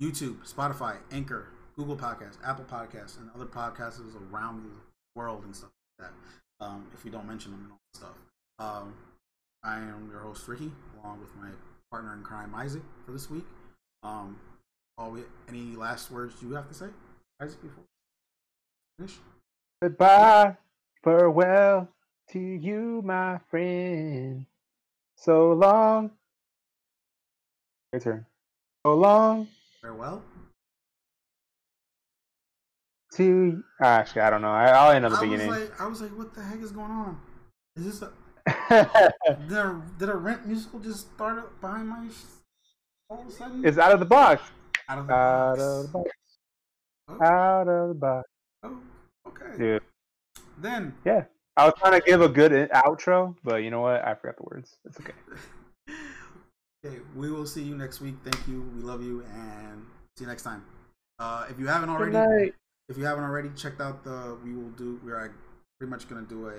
[0.00, 4.00] YouTube, Spotify, Anchor, Google Podcasts, Apple Podcasts, and other podcasts
[4.32, 6.14] around the world and stuff like that.
[6.64, 8.16] Um, if we don't mention them and all that stuff.
[8.58, 8.94] Um,
[9.62, 10.70] I am your host Ricky,
[11.02, 11.50] along with my
[11.90, 13.44] partner in crime Isaac for this week.
[14.02, 14.38] Um,
[14.96, 16.86] all we, any last words you have to say,
[17.40, 17.84] Isaac, before
[18.98, 19.16] finish?
[19.82, 20.56] Goodbye,
[21.02, 21.88] farewell
[22.30, 24.46] to you, my friend.
[25.16, 26.12] So long.
[27.92, 28.26] Your turn.
[28.84, 29.48] So long
[29.80, 30.22] Farewell.
[33.16, 33.62] To.
[33.82, 34.50] Actually, I don't know.
[34.50, 35.50] I, I'll end at the I was beginning.
[35.50, 37.20] like, I was like, what the heck is going on?
[37.76, 38.12] Is this a
[39.48, 42.06] did a, did a rent musical just start up behind my
[43.08, 43.64] all of a sudden?
[43.64, 44.42] it's out of the box.
[44.88, 45.62] out of the Out box.
[45.62, 46.10] of the box.
[47.08, 48.28] Oh, Out of the box.
[48.64, 48.78] oh,
[49.28, 49.58] okay.
[49.58, 49.82] Dude.
[50.58, 51.24] Then Yeah.
[51.56, 54.04] I was trying to give a good outro, but you know what?
[54.04, 54.76] I forgot the words.
[54.84, 55.12] It's okay.
[56.86, 58.14] Okay, we will see you next week.
[58.24, 58.70] Thank you.
[58.76, 59.86] We love you, and
[60.18, 60.62] see you next time.
[61.18, 62.52] Uh, if you haven't already
[62.88, 65.00] if you haven't already checked out the, we will do.
[65.04, 65.34] We are
[65.78, 66.54] pretty much gonna do a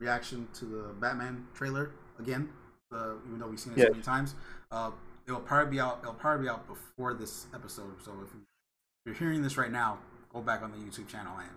[0.00, 2.48] reaction to the Batman trailer again.
[2.92, 4.34] Uh, even though we've seen it so many times,
[4.70, 4.90] uh,
[5.26, 5.98] it'll probably be out.
[6.02, 8.02] It'll probably be out before this episode.
[8.02, 8.30] So if
[9.04, 9.98] you're hearing this right now,
[10.32, 11.50] go back on the YouTube channel and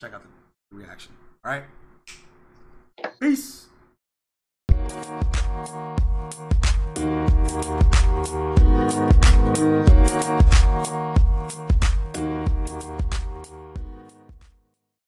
[0.00, 0.22] check out
[0.70, 1.12] the reaction.
[1.44, 1.64] All right,
[3.20, 3.66] peace.